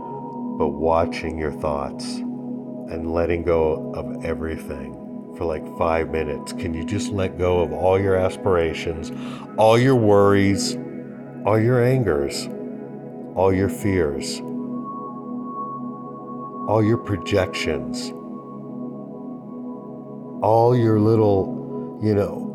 but 0.58 0.68
watching 0.68 1.36
your 1.36 1.50
thoughts 1.50 2.04
and 2.18 3.12
letting 3.12 3.42
go 3.42 3.92
of 3.92 4.24
everything 4.24 5.34
for 5.36 5.44
like 5.44 5.66
five 5.76 6.10
minutes. 6.10 6.52
Can 6.52 6.72
you 6.72 6.84
just 6.84 7.10
let 7.10 7.36
go 7.36 7.58
of 7.58 7.72
all 7.72 8.00
your 8.00 8.14
aspirations, 8.14 9.10
all 9.58 9.76
your 9.76 9.96
worries, 9.96 10.76
all 11.44 11.58
your 11.58 11.82
angers, 11.82 12.46
all 13.34 13.52
your 13.52 13.68
fears? 13.68 14.40
All 16.70 16.84
your 16.84 16.98
projections, 16.98 18.12
all 20.40 20.76
your 20.76 21.00
little, 21.00 21.98
you 22.00 22.14
know, 22.14 22.46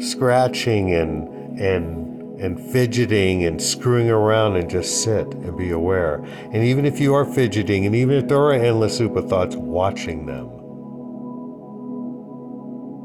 scratching 0.00 0.94
and 0.94 1.60
and 1.60 2.40
and 2.40 2.58
fidgeting 2.72 3.44
and 3.44 3.60
screwing 3.60 4.08
around 4.08 4.56
and 4.56 4.70
just 4.70 5.04
sit 5.04 5.26
and 5.26 5.58
be 5.58 5.72
aware. 5.72 6.24
And 6.24 6.64
even 6.64 6.86
if 6.86 6.98
you 6.98 7.12
are 7.12 7.26
fidgeting 7.26 7.84
and 7.84 7.94
even 7.94 8.16
if 8.16 8.28
there 8.28 8.38
are 8.38 8.54
endless 8.54 8.96
super 8.96 9.20
thoughts, 9.20 9.54
watching 9.54 10.24
them. 10.24 10.48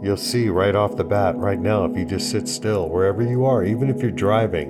You'll 0.01 0.15
see 0.15 0.47
right 0.47 0.73
off 0.73 0.95
the 0.95 1.03
bat, 1.03 1.35
right 1.35 1.59
now, 1.59 1.83
if 1.83 1.97
you 1.97 2.05
just 2.05 2.29
sit 2.29 2.47
still, 2.47 2.87
wherever 2.87 3.21
you 3.21 3.43
are, 3.43 3.65
even 3.65 3.89
if 3.89 4.01
you're 4.01 4.09
driving 4.09 4.69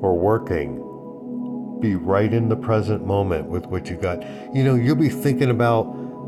or 0.00 0.16
working, 0.16 0.85
be 1.80 1.94
right 1.94 2.32
in 2.32 2.48
the 2.48 2.56
present 2.56 3.06
moment 3.06 3.48
with 3.48 3.66
what 3.66 3.88
you 3.88 3.96
got. 3.96 4.22
You 4.54 4.64
know, 4.64 4.74
you'll 4.74 4.96
be 4.96 5.08
thinking 5.08 5.50
about 5.50 5.84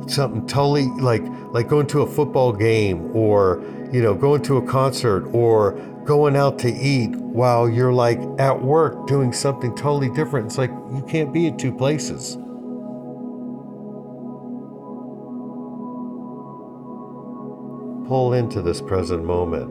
something 0.07 0.47
totally 0.47 0.87
like 1.01 1.23
like 1.53 1.69
going 1.69 1.87
to 1.89 2.03
a 2.03 2.07
football 2.07 2.53
game 2.53 3.15
or 3.17 3.63
you 3.93 4.01
know 4.01 4.15
going 4.15 4.43
to 4.43 4.57
a 4.59 4.67
concert 4.67 5.29
or 5.33 5.73
going 6.05 6.37
out 6.37 6.59
to 6.59 6.73
eat 6.73 7.11
while 7.17 7.69
you're 7.69 7.93
like 7.93 8.19
at 8.39 8.63
work 8.63 9.07
doing 9.07 9.33
something 9.33 9.75
totally 9.77 10.09
different. 10.11 10.47
It's 10.47 10.59
like 10.59 10.71
you 10.71 11.05
can't 11.07 11.33
be 11.33 11.49
at 11.49 11.59
two 11.59 11.73
places. 11.73 12.37
Pull 18.09 18.33
into 18.33 18.63
this 18.63 18.81
present 18.81 19.23
moment. 19.25 19.69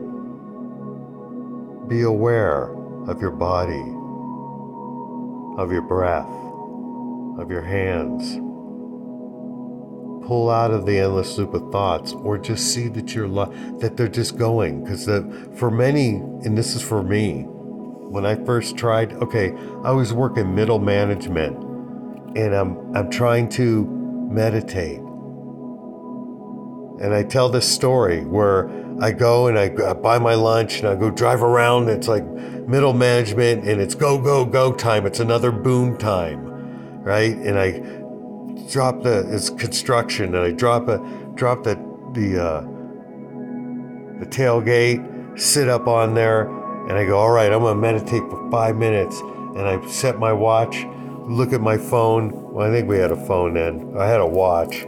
Be 1.88 2.02
aware 2.02 2.72
of 3.08 3.20
your 3.20 3.32
body 3.32 3.97
of 5.58 5.70
your 5.70 5.82
breath, 5.82 6.28
of 7.38 7.50
your 7.50 7.62
hands. 7.62 8.36
Pull 10.26 10.50
out 10.50 10.70
of 10.70 10.86
the 10.86 10.98
endless 10.98 11.36
loop 11.36 11.52
of 11.54 11.70
thoughts, 11.72 12.12
or 12.12 12.38
just 12.38 12.72
see 12.72 12.88
that 12.88 13.14
you're 13.14 13.28
that 13.78 13.96
they're 13.96 14.08
just 14.08 14.38
going. 14.38 14.84
Because 14.84 15.06
for 15.58 15.70
many, 15.70 16.16
and 16.44 16.56
this 16.56 16.74
is 16.74 16.82
for 16.82 17.02
me, 17.02 17.42
when 17.42 18.24
I 18.24 18.36
first 18.44 18.76
tried, 18.76 19.12
okay, 19.14 19.52
I 19.84 19.90
was 19.90 20.12
working 20.12 20.54
middle 20.54 20.78
management 20.78 21.68
and 22.36 22.54
I'm 22.54 22.96
I'm 22.96 23.10
trying 23.10 23.48
to 23.50 23.86
meditate. 24.30 25.00
And 27.00 27.14
I 27.14 27.22
tell 27.22 27.48
this 27.48 27.68
story 27.68 28.24
where 28.24 28.68
I 29.00 29.12
go 29.12 29.46
and 29.46 29.58
I 29.58 29.68
buy 29.94 30.18
my 30.18 30.34
lunch 30.34 30.80
and 30.80 30.88
I 30.88 30.96
go 30.96 31.10
drive 31.10 31.42
around. 31.42 31.88
It's 31.88 32.08
like 32.08 32.24
middle 32.24 32.92
management 32.92 33.64
and 33.66 33.80
it's 33.80 33.94
go, 33.94 34.20
go, 34.20 34.44
go 34.44 34.72
time. 34.72 35.06
It's 35.06 35.20
another 35.20 35.52
boom 35.52 35.96
time, 35.96 36.44
right? 37.02 37.36
And 37.36 37.58
I 37.58 37.78
drop 38.70 39.02
the, 39.04 39.26
it's 39.32 39.50
construction 39.50 40.34
and 40.34 40.44
I 40.44 40.50
drop 40.50 40.88
a, 40.88 40.98
drop 41.34 41.62
the, 41.62 41.76
the, 42.12 42.44
uh, 42.44 42.60
the 44.18 44.26
tailgate, 44.26 45.38
sit 45.38 45.68
up 45.68 45.86
on 45.86 46.14
there 46.14 46.48
and 46.88 46.98
I 46.98 47.06
go, 47.06 47.18
all 47.18 47.30
right, 47.30 47.52
I'm 47.52 47.60
going 47.60 47.76
to 47.76 47.80
meditate 47.80 48.28
for 48.28 48.50
five 48.50 48.76
minutes. 48.76 49.20
And 49.20 49.60
I 49.60 49.84
set 49.86 50.18
my 50.18 50.32
watch, 50.32 50.84
look 51.28 51.52
at 51.52 51.60
my 51.60 51.78
phone. 51.78 52.32
Well, 52.52 52.68
I 52.68 52.72
think 52.72 52.88
we 52.88 52.98
had 52.98 53.12
a 53.12 53.26
phone 53.26 53.54
then. 53.54 53.94
I 53.96 54.06
had 54.06 54.20
a 54.20 54.26
watch. 54.26 54.84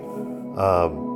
Um, 0.59 1.10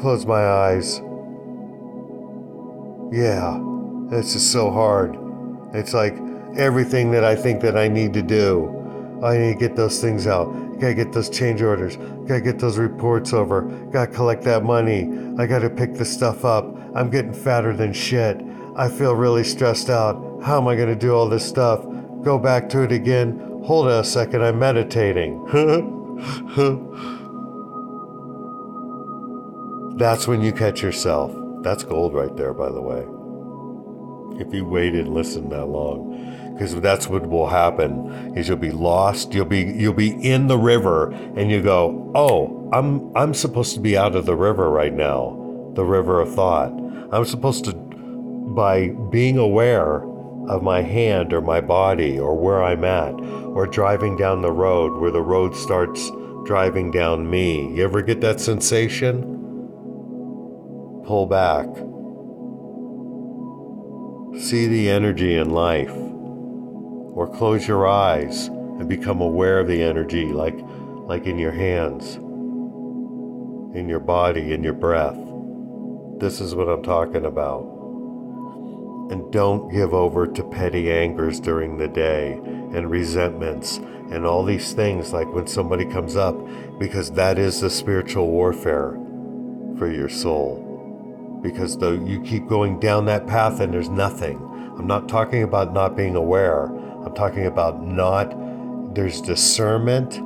close 0.00 0.24
my 0.24 0.42
eyes. 0.42 1.00
Yeah, 3.12 3.60
this 4.08 4.34
is 4.34 4.48
so 4.48 4.70
hard. 4.70 5.16
It's 5.74 5.92
like 5.92 6.16
everything 6.56 7.10
that 7.10 7.24
I 7.24 7.36
think 7.36 7.60
that 7.60 7.76
I 7.76 7.88
need 7.88 8.14
to 8.14 8.22
do. 8.22 8.76
I 9.22 9.36
need 9.36 9.52
to 9.52 9.58
get 9.58 9.76
those 9.76 10.00
things 10.00 10.26
out. 10.26 10.46
Gotta 10.80 10.94
get 10.94 11.12
those 11.12 11.28
change 11.28 11.60
orders. 11.60 11.96
Gotta 12.26 12.40
get 12.40 12.58
those 12.58 12.78
reports 12.78 13.34
over. 13.34 13.62
Gotta 13.92 14.10
collect 14.10 14.42
that 14.44 14.64
money. 14.64 15.10
I 15.38 15.46
gotta 15.46 15.68
pick 15.68 15.94
the 15.94 16.06
stuff 16.06 16.44
up. 16.44 16.64
I'm 16.94 17.10
getting 17.10 17.34
fatter 17.34 17.76
than 17.76 17.92
shit. 17.92 18.40
I 18.76 18.88
feel 18.88 19.14
really 19.14 19.44
stressed 19.44 19.90
out. 19.90 20.40
How 20.42 20.58
am 20.58 20.68
I 20.68 20.76
gonna 20.76 20.96
do 20.96 21.14
all 21.14 21.28
this 21.28 21.46
stuff? 21.46 21.84
Go 22.22 22.38
back 22.38 22.70
to 22.70 22.82
it 22.82 22.92
again. 22.92 23.60
Hold 23.66 23.88
on 23.88 24.00
a 24.00 24.04
second, 24.04 24.42
I'm 24.42 24.58
meditating. 24.58 25.36
That's 30.00 30.26
when 30.26 30.40
you 30.40 30.50
catch 30.50 30.80
yourself. 30.80 31.30
That's 31.62 31.84
gold 31.84 32.14
right 32.14 32.34
there, 32.34 32.54
by 32.54 32.70
the 32.70 32.80
way. 32.80 33.00
If 34.40 34.54
you 34.54 34.64
waited 34.64 35.04
and 35.04 35.14
listened 35.14 35.52
that 35.52 35.66
long, 35.66 36.54
because 36.54 36.74
that's 36.80 37.06
what 37.06 37.28
will 37.28 37.48
happen 37.48 38.34
is 38.34 38.48
you'll 38.48 38.56
be 38.56 38.70
lost. 38.70 39.34
You'll 39.34 39.44
be 39.44 39.60
you'll 39.60 39.92
be 39.92 40.12
in 40.26 40.46
the 40.46 40.56
river, 40.56 41.10
and 41.10 41.50
you 41.50 41.60
go, 41.60 42.10
"Oh, 42.14 42.70
I'm 42.72 43.14
I'm 43.14 43.34
supposed 43.34 43.74
to 43.74 43.80
be 43.80 43.94
out 43.94 44.16
of 44.16 44.24
the 44.24 44.34
river 44.34 44.70
right 44.70 44.94
now, 44.94 45.36
the 45.74 45.84
river 45.84 46.18
of 46.18 46.34
thought. 46.34 46.72
I'm 47.12 47.26
supposed 47.26 47.66
to, 47.66 47.74
by 47.74 48.88
being 49.10 49.36
aware 49.36 49.96
of 50.48 50.62
my 50.62 50.80
hand 50.80 51.34
or 51.34 51.42
my 51.42 51.60
body 51.60 52.18
or 52.18 52.34
where 52.34 52.64
I'm 52.64 52.84
at, 52.84 53.12
or 53.12 53.66
driving 53.66 54.16
down 54.16 54.40
the 54.40 54.50
road 54.50 54.98
where 54.98 55.10
the 55.10 55.20
road 55.20 55.54
starts 55.54 56.10
driving 56.46 56.90
down 56.90 57.28
me. 57.28 57.76
You 57.76 57.84
ever 57.84 58.00
get 58.00 58.22
that 58.22 58.40
sensation? 58.40 59.39
Pull 61.10 61.26
back. 61.26 61.66
See 64.40 64.68
the 64.68 64.88
energy 64.88 65.34
in 65.34 65.50
life. 65.50 65.90
Or 65.90 67.28
close 67.36 67.66
your 67.66 67.88
eyes 67.88 68.46
and 68.46 68.88
become 68.88 69.20
aware 69.20 69.58
of 69.58 69.66
the 69.66 69.82
energy 69.82 70.26
like, 70.26 70.56
like 71.08 71.26
in 71.26 71.36
your 71.36 71.50
hands, 71.50 72.14
in 73.74 73.88
your 73.88 73.98
body, 73.98 74.52
in 74.52 74.62
your 74.62 74.72
breath. 74.72 75.18
This 76.20 76.40
is 76.40 76.54
what 76.54 76.68
I'm 76.68 76.84
talking 76.84 77.24
about. 77.24 77.62
And 79.10 79.32
don't 79.32 79.68
give 79.72 79.92
over 79.92 80.28
to 80.28 80.44
petty 80.44 80.92
angers 80.92 81.40
during 81.40 81.76
the 81.76 81.88
day 81.88 82.34
and 82.72 82.88
resentments 82.88 83.78
and 83.78 84.24
all 84.24 84.44
these 84.44 84.74
things 84.74 85.12
like 85.12 85.26
when 85.34 85.48
somebody 85.48 85.86
comes 85.86 86.14
up, 86.14 86.36
because 86.78 87.10
that 87.10 87.36
is 87.36 87.60
the 87.60 87.68
spiritual 87.68 88.28
warfare 88.28 88.92
for 89.76 89.90
your 89.90 90.08
soul 90.08 90.69
because 91.42 91.78
though 91.78 91.92
you 91.92 92.20
keep 92.22 92.46
going 92.46 92.78
down 92.80 93.04
that 93.06 93.26
path 93.26 93.60
and 93.60 93.72
there's 93.72 93.88
nothing. 93.88 94.36
I'm 94.78 94.86
not 94.86 95.08
talking 95.08 95.42
about 95.42 95.72
not 95.72 95.96
being 95.96 96.16
aware. 96.16 96.64
I'm 96.64 97.14
talking 97.14 97.46
about 97.46 97.82
not 97.82 98.34
there's 98.94 99.20
discernment, 99.20 100.20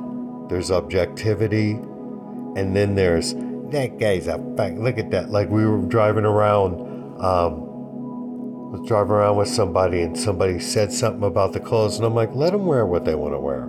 there's 0.49 0.71
objectivity, 0.71 1.71
and 1.71 2.75
then 2.75 2.95
there's 2.95 3.33
that 3.71 3.97
guy's 3.99 4.27
a 4.27 4.37
fuck. 4.57 4.73
Look 4.75 4.97
at 4.97 5.11
that. 5.11 5.29
Like 5.29 5.49
we 5.49 5.65
were 5.65 5.81
driving 5.81 6.25
around, 6.25 6.81
um, 7.21 8.71
was 8.71 8.87
driving 8.87 9.11
around 9.11 9.37
with 9.37 9.47
somebody, 9.47 10.01
and 10.01 10.17
somebody 10.17 10.59
said 10.59 10.91
something 10.91 11.23
about 11.23 11.53
the 11.53 11.59
clothes, 11.59 11.97
and 11.97 12.05
I'm 12.05 12.15
like, 12.15 12.33
let 12.33 12.51
them 12.51 12.65
wear 12.65 12.85
what 12.85 13.05
they 13.05 13.15
want 13.15 13.33
to 13.33 13.39
wear. 13.39 13.63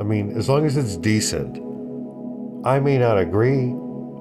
I 0.00 0.04
mean, 0.04 0.36
as 0.36 0.48
long 0.48 0.64
as 0.64 0.76
it's 0.76 0.96
decent. 0.96 1.67
I 2.64 2.80
may 2.80 2.98
not 2.98 3.18
agree, 3.18 3.74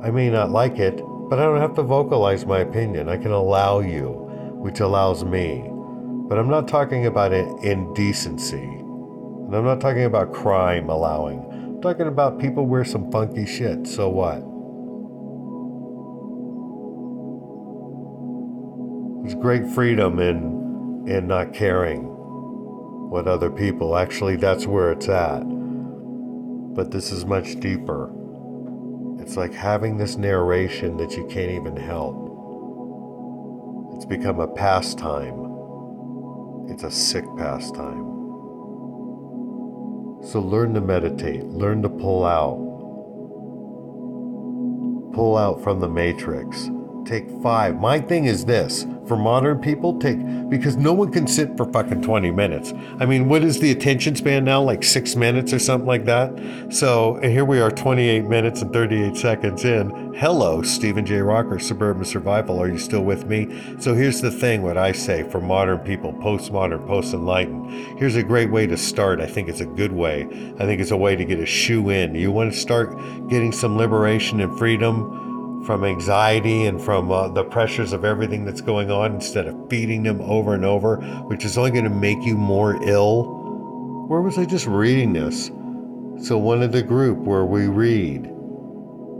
I 0.03 0.11
may 0.11 0.29
not 0.29 0.51
like 0.51 0.77
it, 0.77 1.01
but 1.29 1.39
I 1.39 1.43
don't 1.43 1.59
have 1.59 1.75
to 1.75 1.83
vocalize 1.83 2.45
my 2.45 2.59
opinion. 2.59 3.09
I 3.09 3.17
can 3.17 3.31
allow 3.31 3.79
you, 3.79 4.09
which 4.61 4.79
allows 4.79 5.23
me. 5.23 5.67
But 6.29 6.37
I'm 6.37 6.49
not 6.49 6.67
talking 6.67 7.05
about 7.05 7.33
indecency. 7.33 8.63
And 8.63 9.55
I'm 9.55 9.65
not 9.65 9.81
talking 9.81 10.03
about 10.03 10.33
crime 10.33 10.89
allowing. 10.89 11.39
I'm 11.51 11.81
talking 11.81 12.07
about 12.07 12.39
people 12.39 12.65
wear 12.65 12.85
some 12.85 13.11
funky 13.11 13.45
shit. 13.45 13.87
So 13.87 14.09
what? 14.09 14.43
There's 19.23 19.35
great 19.41 19.67
freedom 19.73 20.19
in 20.19 21.05
in 21.07 21.27
not 21.27 21.53
caring 21.53 22.03
what 23.09 23.27
other 23.27 23.49
people. 23.49 23.97
Actually, 23.97 24.35
that's 24.35 24.67
where 24.67 24.91
it's 24.91 25.09
at. 25.09 25.41
But 25.41 26.91
this 26.91 27.11
is 27.11 27.25
much 27.25 27.59
deeper. 27.59 28.11
It's 29.27 29.35
like 29.35 29.53
having 29.53 29.97
this 29.97 30.15
narration 30.15 30.95
that 30.95 31.17
you 31.17 31.25
can't 31.27 31.51
even 31.51 31.75
help. 31.75 32.15
It's 33.93 34.05
become 34.05 34.39
a 34.39 34.47
pastime. 34.47 35.43
It's 36.69 36.83
a 36.83 36.89
sick 36.89 37.25
pastime. 37.35 38.05
So 40.23 40.39
learn 40.39 40.73
to 40.75 40.79
meditate, 40.79 41.43
learn 41.43 41.81
to 41.81 41.89
pull 41.89 42.23
out. 42.23 42.55
Pull 45.13 45.35
out 45.35 45.61
from 45.61 45.81
the 45.81 45.89
matrix. 45.89 46.69
Take 47.07 47.29
five. 47.41 47.79
My 47.79 48.01
thing 48.01 48.25
is 48.25 48.43
this 48.43 48.85
for 49.07 49.15
modern 49.15 49.59
people 49.59 49.97
take 49.97 50.19
because 50.49 50.75
no 50.75 50.91
one 50.91 51.09
can 51.09 51.25
sit 51.25 51.55
for 51.55 51.63
fucking 51.71 52.01
20 52.01 52.31
minutes. 52.31 52.73
I 52.99 53.05
mean, 53.05 53.29
what 53.29 53.45
is 53.45 53.61
the 53.61 53.71
attention 53.71 54.13
span 54.17 54.43
now? 54.43 54.61
Like 54.61 54.83
six 54.83 55.15
minutes 55.15 55.53
or 55.53 55.59
something 55.59 55.87
like 55.87 56.03
that? 56.03 56.67
So 56.69 57.15
and 57.23 57.31
here 57.31 57.45
we 57.45 57.61
are, 57.61 57.71
28 57.71 58.25
minutes 58.25 58.61
and 58.61 58.73
38 58.73 59.15
seconds 59.15 59.63
in. 59.63 60.13
Hello, 60.15 60.61
Steven 60.61 61.05
J. 61.05 61.19
Rocker, 61.19 61.59
Suburban 61.59 62.03
Survival. 62.03 62.61
Are 62.61 62.67
you 62.67 62.77
still 62.77 63.05
with 63.05 63.25
me? 63.25 63.77
So 63.79 63.93
here's 63.93 64.19
the 64.19 64.31
thing 64.31 64.61
what 64.61 64.77
I 64.77 64.91
say 64.91 65.23
for 65.23 65.39
modern 65.39 65.79
people, 65.79 66.11
postmodern, 66.11 66.85
post 66.87 67.13
enlightened. 67.13 67.71
Here's 67.97 68.17
a 68.17 68.23
great 68.23 68.51
way 68.51 68.67
to 68.67 68.75
start. 68.75 69.21
I 69.21 69.27
think 69.27 69.47
it's 69.47 69.61
a 69.61 69.65
good 69.65 69.93
way. 69.93 70.23
I 70.59 70.65
think 70.65 70.81
it's 70.81 70.91
a 70.91 70.97
way 70.97 71.15
to 71.15 71.23
get 71.23 71.39
a 71.39 71.45
shoe 71.45 71.89
in. 71.89 72.15
You 72.15 72.33
want 72.33 72.51
to 72.51 72.59
start 72.59 72.97
getting 73.29 73.53
some 73.53 73.77
liberation 73.77 74.41
and 74.41 74.57
freedom? 74.57 75.26
From 75.65 75.83
anxiety 75.83 76.65
and 76.65 76.81
from 76.81 77.11
uh, 77.11 77.27
the 77.29 77.43
pressures 77.43 77.93
of 77.93 78.05
everything 78.05 78.45
that's 78.45 78.61
going 78.61 78.91
on 78.91 79.15
instead 79.15 79.47
of 79.47 79.69
feeding 79.69 80.03
them 80.03 80.21
over 80.21 80.53
and 80.53 80.65
over, 80.65 80.97
which 81.27 81.43
is 81.45 81.57
only 81.57 81.71
going 81.71 81.83
to 81.83 81.89
make 81.89 82.21
you 82.23 82.37
more 82.37 82.81
ill. 82.83 84.05
Where 84.07 84.21
was 84.21 84.37
I 84.37 84.45
just 84.45 84.67
reading 84.67 85.13
this? 85.13 85.47
So, 86.25 86.37
one 86.37 86.63
of 86.63 86.71
the 86.71 86.81
group 86.81 87.17
where 87.19 87.45
we 87.45 87.67
read, 87.67 88.25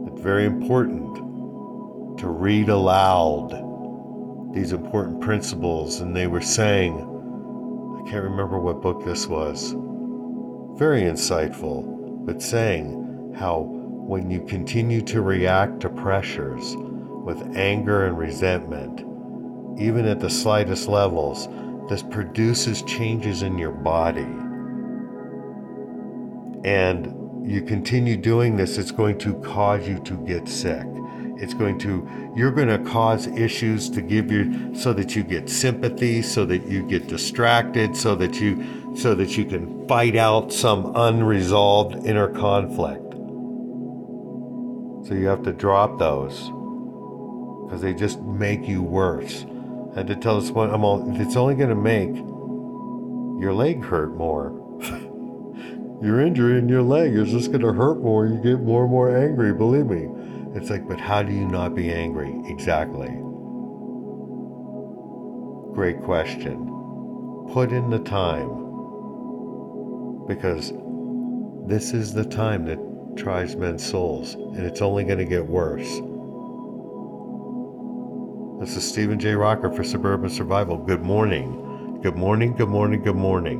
it's 0.08 0.21
very 0.21 0.45
important 0.45 1.17
to 2.19 2.28
read 2.28 2.69
aloud 2.69 3.52
these 4.54 4.71
important 4.71 5.21
principles. 5.21 6.00
And 6.00 6.15
they 6.15 6.28
were 6.28 6.41
saying, 6.41 6.95
I 6.95 8.10
can't 8.10 8.23
remember 8.23 8.60
what 8.60 8.82
book 8.82 9.06
this 9.06 9.28
was, 9.28 9.73
very 10.80 11.02
insightful, 11.02 12.26
but 12.26 12.41
saying 12.41 13.36
how 13.38 13.76
when 14.08 14.32
you 14.32 14.39
continue 14.39 15.02
to 15.02 15.22
react 15.22 15.82
to 15.82 15.89
pressures 15.89 16.78
with 16.78 17.58
anger 17.58 18.06
and 18.06 18.17
resentment, 18.17 19.02
even 19.78 20.06
at 20.06 20.22
the 20.22 20.30
slightest 20.30 20.88
levels, 20.88 21.50
this 21.89 22.04
produces 22.04 22.84
changes 22.84 23.41
in 23.41 23.58
your 23.58 23.74
body. 23.74 24.22
And 26.63 27.46
you 27.46 27.62
continue 27.62 28.15
doing 28.15 28.56
this, 28.56 28.78
it's 28.78 28.91
going 28.91 29.17
to 29.20 29.34
cause 29.41 29.86
you 29.86 30.00
to 30.00 30.13
get 30.26 30.48
sick. 30.48 30.88
It's 31.36 31.54
going 31.54 31.78
to, 31.80 32.08
you're 32.34 32.52
going 32.52 32.70
to 32.70 32.80
cause 32.89 33.28
issues 33.28 33.89
to 33.89 34.02
give 34.02 34.32
you, 34.32 34.74
so 34.74 34.93
that 34.93 35.17
you 35.17 35.24
get 35.24 35.50
sympathy, 35.50 36.22
so 36.22 36.46
that 36.46 36.65
you 36.65 36.82
get 36.88 37.08
distracted, 37.08 37.96
so 37.98 38.15
that 38.15 38.39
you, 38.39 38.96
so 38.96 39.15
that 39.15 39.38
you 39.38 39.43
can 39.43 39.86
fight 39.86 40.15
out 40.15 40.54
some 40.54 40.93
unresolved 40.96 42.06
inner 42.06 42.30
conflict. 42.30 43.07
So 45.08 45.13
you 45.13 45.28
have 45.28 45.43
to 45.43 45.54
drop 45.54 46.00
those 46.00 46.52
because 47.63 47.82
they 47.82 47.93
just 47.93 48.20
make 48.20 48.67
you 48.67 48.84
worse. 48.84 49.43
And 49.96 50.06
to 50.06 50.17
tell 50.17 50.38
us 50.38 50.52
what 50.52 50.70
I'm 50.70 50.84
all, 50.84 51.17
it's 51.17 51.38
only 51.38 51.56
going 51.56 51.70
to 51.70 51.76
make 51.76 52.13
your 53.41 53.54
leg 53.54 53.86
hurt 53.86 54.17
more. 54.17 54.52
your 56.04 56.20
injury 56.20 56.60
in 56.60 56.67
your 56.67 56.82
leg 56.82 57.13
is 57.13 57.32
just 57.32 57.52
going 57.52 57.62
to 57.62 57.72
hurt 57.72 58.02
more. 58.02 58.28
You 58.28 58.36
get 58.36 58.60
more 58.60 58.84
and 58.84 58.91
more 58.91 59.17
angry, 59.17 59.54
believe 59.54 59.86
me. 59.86 60.10
It's 60.56 60.70
like, 60.70 60.86
but 60.89 61.00
how 61.00 61.24
do 61.24 61.32
you 61.32 61.48
not 61.48 61.74
be 61.74 61.89
angry? 61.89 62.41
Exactly. 62.46 63.08
Great 65.74 66.04
question. 66.04 66.65
Put 67.54 67.72
in 67.72 67.89
the 67.89 68.00
time. 68.00 68.65
Because 70.28 70.74
this 71.65 71.93
is 71.93 72.13
the 72.13 72.26
time 72.26 72.65
that 72.65 72.96
tries 73.17 73.56
men's 73.56 73.86
souls, 73.86 74.36
and 74.36 74.65
it's 74.65 74.82
only 74.82 75.03
going 75.03 75.17
to 75.17 75.25
get 75.25 75.45
worse. 75.45 75.89
This 78.60 78.77
is 78.77 78.88
Steven 78.88 79.19
J. 79.19 79.34
Rocker 79.34 79.71
for 79.71 79.84
Suburban 79.84 80.30
Survival. 80.30 80.77
Good 80.77 81.01
morning. 81.01 81.99
Good 82.01 82.15
morning, 82.15 82.53
good 82.56 82.69
morning, 82.69 83.01
good 83.03 83.15
morning. 83.15 83.60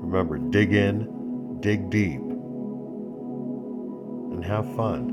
Remember, 0.00 0.38
dig 0.38 0.72
in, 0.72 1.58
dig 1.60 1.90
deep, 1.90 2.20
and 4.32 4.44
have 4.44 4.64
fun. 4.76 5.12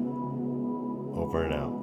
Over 1.16 1.44
and 1.46 1.54
out. 1.54 1.83